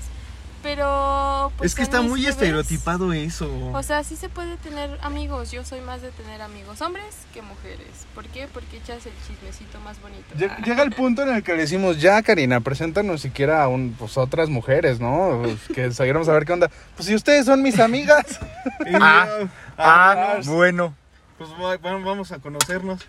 pero... 0.62 1.52
pues, 1.56 1.70
es 1.72 1.74
que 1.76 1.82
está 1.82 2.02
muy 2.02 2.26
estereotipado 2.26 3.12
eso. 3.12 3.48
O 3.72 3.82
sea, 3.82 4.02
sí 4.04 4.16
se 4.16 4.28
puede 4.28 4.56
tener 4.56 4.98
amigos. 5.02 5.50
Yo 5.50 5.64
soy 5.64 5.80
más 5.80 6.02
de 6.02 6.10
tener 6.10 6.42
amigos 6.42 6.80
hombres 6.82 7.14
que 7.32 7.42
mujeres. 7.42 8.06
¿Por 8.14 8.26
qué? 8.26 8.48
Porque 8.52 8.78
echas 8.78 9.06
el 9.06 9.12
chismecito 9.26 9.80
más 9.80 10.00
bonito. 10.00 10.34
Llega 10.36 10.58
llega 10.58 10.82
el 10.82 10.92
punto 10.92 11.22
en 11.22 11.34
el 11.34 11.42
que 11.42 11.52
le 11.52 11.62
decimos, 11.62 12.00
ya 12.00 12.22
Karina, 12.22 12.60
preséntanos 12.60 13.20
siquiera 13.22 13.62
a 13.62 13.68
un, 13.68 13.94
pues, 13.98 14.16
otras 14.16 14.48
mujeres, 14.48 15.00
¿no? 15.00 15.40
Pues, 15.42 15.58
que 15.74 15.92
saliéramos 15.92 16.28
a 16.28 16.32
ver 16.32 16.44
qué 16.44 16.52
onda. 16.52 16.70
Pues 16.96 17.06
si 17.06 17.14
ustedes 17.14 17.46
son 17.46 17.62
mis 17.62 17.78
amigas. 17.78 18.40
Y 18.86 18.94
Ah. 19.00 19.26
yo, 19.40 19.48
Ah, 19.78 20.32
pues, 20.36 20.48
bueno. 20.48 20.94
Pues 21.38 21.50
bueno, 21.56 22.02
vamos 22.02 22.32
a 22.32 22.38
conocernos. 22.38 23.06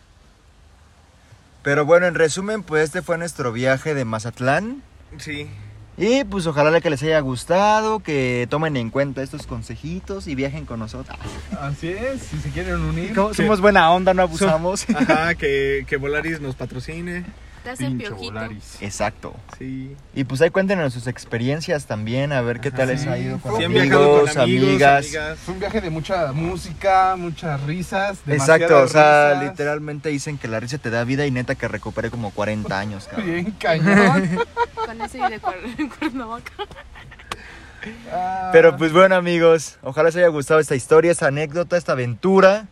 Pero 1.64 1.86
bueno, 1.86 2.08
en 2.08 2.16
resumen, 2.16 2.64
pues 2.64 2.86
este 2.86 3.02
fue 3.02 3.18
nuestro 3.18 3.52
viaje 3.52 3.94
de 3.94 4.06
Mazatlán. 4.06 4.84
Sí. 5.18 5.50
Y 5.98 6.24
pues 6.26 6.46
ojalá 6.46 6.80
que 6.80 6.92
les 6.92 7.02
haya 7.02 7.20
gustado, 7.22 8.00
que 8.02 8.46
tomen 8.52 8.78
en 8.78 8.92
cuenta 8.92 9.24
estos 9.24 9.48
consejitos 9.48 10.28
y 10.28 10.36
viajen 10.36 10.66
con 10.66 10.80
nosotros. 10.80 11.18
Así 11.60 11.88
es, 11.90 12.22
si 12.22 12.38
se 12.38 12.50
quieren 12.52 12.76
unir. 12.82 13.16
Somos 13.36 13.60
buena 13.62 13.90
onda, 13.92 14.14
no 14.14 14.22
So- 14.22 14.28
abusamos. 14.46 14.86
Ajá, 14.96 15.34
que, 15.34 15.86
que 15.88 15.98
Volaris 15.98 16.40
nos 16.40 16.56
patrocine. 16.56 17.26
Volaris. 18.18 18.78
Exacto. 18.80 19.34
Sí. 19.58 19.94
Y 20.16 20.24
pues 20.24 20.40
ahí 20.40 20.52
cuéntenos 20.52 20.94
sus 20.94 21.06
experiencias 21.08 21.86
también, 21.86 22.32
a 22.32 22.40
ver 22.40 22.62
qué 22.62 22.72
tal 22.72 22.88
les 22.88 23.06
ha 23.08 23.18
ido 23.18 23.40
con 23.40 23.58
Sí, 23.58 23.64
han 23.66 23.72
amigos, 23.72 23.84
viajado 23.90 24.20
con 24.22 24.40
amigos, 24.40 24.68
amigas. 24.70 25.06
amigas. 25.06 25.40
Fue 25.40 25.54
un 25.54 25.60
viaje 25.60 25.82
de 25.82 25.90
mucha 25.90 26.32
música, 26.32 27.16
muchas 27.18 27.62
risas. 27.64 28.20
Exacto, 28.26 28.84
o 28.84 28.88
sea, 28.88 29.32
risas. 29.34 29.44
literalmente 29.52 30.08
dicen 30.08 30.38
que 30.38 30.48
la 30.48 30.62
risa 30.62 30.78
te 30.78 30.90
da 30.90 31.04
vida 31.04 31.26
y 31.26 31.32
neta 31.32 31.56
que 31.56 31.68
recuperé 31.68 32.10
como 32.10 32.32
40 32.32 32.80
años, 32.80 33.08
cabrón. 33.10 33.26
Bien 33.26 33.52
cañón. 33.60 34.40
Con 34.88 35.02
ese 35.02 35.18
y 35.18 35.22
de 35.22 35.42
Pero 38.54 38.78
pues 38.78 38.94
bueno 38.94 39.16
amigos, 39.16 39.78
ojalá 39.84 40.08
les 40.08 40.16
haya 40.16 40.30
gustado 40.30 40.62
esta 40.62 40.76
historia, 40.76 41.12
esta 41.12 41.28
anécdota, 41.28 41.76
esta 41.76 41.92
aventura. 41.92 42.68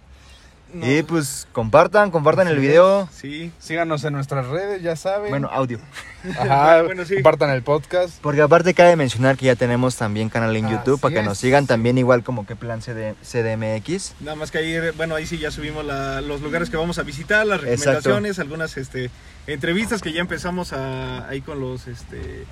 No. 0.75 0.91
Y 0.91 1.03
pues 1.03 1.47
compartan, 1.53 2.11
compartan 2.11 2.47
el 2.49 2.59
video. 2.59 3.07
Sí. 3.11 3.51
Síganos 3.59 4.03
en 4.03 4.13
nuestras 4.13 4.47
redes, 4.47 4.81
ya 4.81 4.95
saben. 4.95 5.29
Bueno, 5.29 5.47
audio. 5.51 5.79
Ajá, 6.37 6.81
bueno, 6.85 7.05
sí. 7.05 7.15
compartan 7.15 7.49
el 7.51 7.63
podcast. 7.63 8.19
Porque 8.21 8.41
aparte 8.41 8.73
cabe 8.73 8.95
mencionar 8.95 9.37
que 9.37 9.45
ya 9.45 9.55
tenemos 9.55 9.95
también 9.95 10.29
canal 10.29 10.55
en 10.55 10.65
Así 10.65 10.75
YouTube 10.75 10.99
para 10.99 11.13
que 11.13 11.19
es. 11.21 11.25
nos 11.25 11.37
sigan 11.37 11.65
también 11.65 11.97
igual 11.97 12.23
como 12.23 12.45
que 12.45 12.55
plan 12.55 12.81
CD 12.81 13.15
CDMX. 13.23 14.15
Nada 14.19 14.35
más 14.35 14.51
que 14.51 14.57
ahí, 14.57 14.75
bueno, 14.97 15.15
ahí 15.15 15.25
sí 15.25 15.37
ya 15.37 15.49
subimos 15.51 15.85
la- 15.85 16.19
los 16.21 16.41
lugares 16.41 16.69
que 16.69 16.77
vamos 16.77 16.99
a 16.99 17.03
visitar, 17.03 17.45
las 17.45 17.59
Exacto. 17.63 17.77
recomendaciones, 18.09 18.39
algunas 18.39 18.77
este, 18.77 19.09
entrevistas 19.47 20.01
que 20.01 20.11
ya 20.11 20.19
empezamos 20.21 20.73
a, 20.73 21.27
ahí 21.29 21.41
con 21.41 21.59
los, 21.59 21.87
este, 21.87 22.43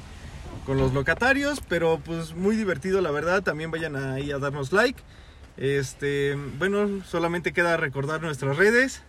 con 0.66 0.78
los 0.78 0.94
locatarios, 0.94 1.60
pero 1.68 2.00
pues 2.04 2.34
muy 2.36 2.56
divertido 2.56 3.02
la 3.02 3.12
verdad. 3.12 3.42
También 3.44 3.70
vayan 3.72 3.96
ahí 3.98 4.32
a 4.32 4.38
darnos 4.38 4.72
like. 4.72 5.02
Este, 5.58 6.36
bueno, 6.58 7.04
solamente 7.06 7.54
queda 7.54 7.78
recordar 7.78 8.22
nuestras 8.22 8.58
redes 8.58 9.04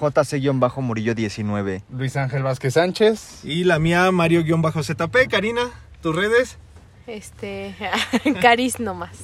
JC-Murillo 0.00 1.14
19. 1.14 1.84
Luis 1.90 2.16
Ángel 2.16 2.42
Vázquez 2.42 2.74
Sánchez. 2.74 3.40
y 3.44 3.64
la 3.64 3.78
mía 3.78 4.10
Mario-ZP. 4.10 5.28
Karina, 5.30 5.70
tus 6.00 6.16
redes. 6.16 6.58
Este. 7.06 7.76
Caris 8.40 8.80
nomás. 8.80 9.16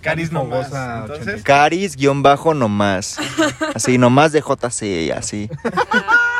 Caris 0.00 0.32
nomás. 0.32 0.66
Entonces, 0.66 1.42
Caris-nomás. 1.42 3.18
Así, 3.74 3.98
nomás 3.98 4.32
de 4.32 4.40
JC, 4.40 5.12
así. 5.16 5.48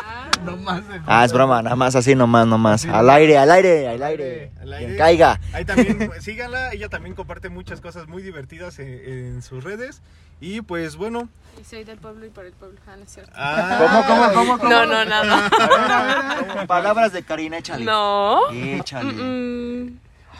No 0.45 0.57
más 0.57 0.87
de- 0.87 1.01
Ah, 1.07 1.25
es 1.25 1.33
broma, 1.33 1.61
nada 1.61 1.75
más 1.75 1.95
así, 1.95 2.15
nomás, 2.15 2.45
nomás. 2.47 2.85
Al 2.85 3.09
aire, 3.09 3.37
al 3.37 3.51
aire, 3.51 3.87
al 3.87 4.03
aire. 4.03 4.51
Al 4.61 4.73
aire. 4.73 4.85
Quien 4.85 4.97
caiga. 4.97 5.39
Ahí 5.53 5.65
también 5.65 5.97
pues, 6.07 6.23
síganla, 6.23 6.73
ella 6.73 6.89
también 6.89 7.15
comparte 7.15 7.49
muchas 7.49 7.81
cosas 7.81 8.07
muy 8.07 8.21
divertidas 8.23 8.79
en, 8.79 8.87
en 8.89 9.41
sus 9.41 9.63
redes. 9.63 10.01
Y 10.41 10.61
pues 10.61 10.95
bueno. 10.97 11.29
Y 11.61 11.63
soy 11.63 11.83
del 11.85 11.97
pueblo 11.99 12.25
y 12.25 12.29
para 12.29 12.47
el 12.47 12.53
pueblo. 12.53 12.77
Ah, 12.87 12.95
no 12.97 13.03
es 13.03 13.09
cierto. 13.13 13.31
ah, 13.35 14.03
¿Cómo, 14.05 14.05
cómo, 14.07 14.33
cómo, 14.33 14.57
cómo? 14.59 14.69
No, 14.69 14.85
no, 14.85 15.05
nada. 15.05 16.65
Palabras 16.67 17.13
de 17.13 17.23
Karina, 17.23 17.59
échale. 17.59 17.85
No. 17.85 18.49
Échale. 18.51 19.13
Mm, 19.13 19.99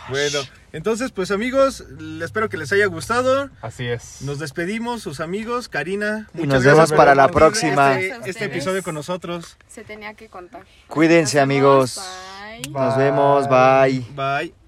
Bueno, 0.10 0.40
entonces 0.72 1.12
pues 1.12 1.32
amigos, 1.32 1.84
espero 2.22 2.50
que 2.50 2.58
les 2.58 2.72
haya 2.72 2.86
gustado. 2.88 3.50
Así 3.62 3.86
es. 3.86 4.22
Nos 4.22 4.40
despedimos, 4.40 5.02
sus 5.02 5.20
amigos, 5.20 5.70
Karina. 5.70 6.30
Y 6.34 6.40
muchas 6.40 6.54
nos 6.54 6.64
gracias 6.64 6.76
vemos 6.76 6.90
por 6.90 6.98
para 6.98 7.16
la 7.16 7.28
próxima. 7.30 7.94
Este, 7.94 8.08
Gracias 8.10 8.28
este 8.28 8.46
episodio 8.46 8.84
con 8.84 8.96
nosotros. 8.96 9.58
se 9.68 9.84
tenía 9.84 10.14
que 10.14 10.30
contar. 10.30 10.64
Cuídense, 10.88 11.40
amigos. 11.40 12.00
Bye. 12.62 12.72
Nos 12.72 12.98
vemos, 12.98 13.48
bye. 13.48 14.06
Bye. 14.16 14.63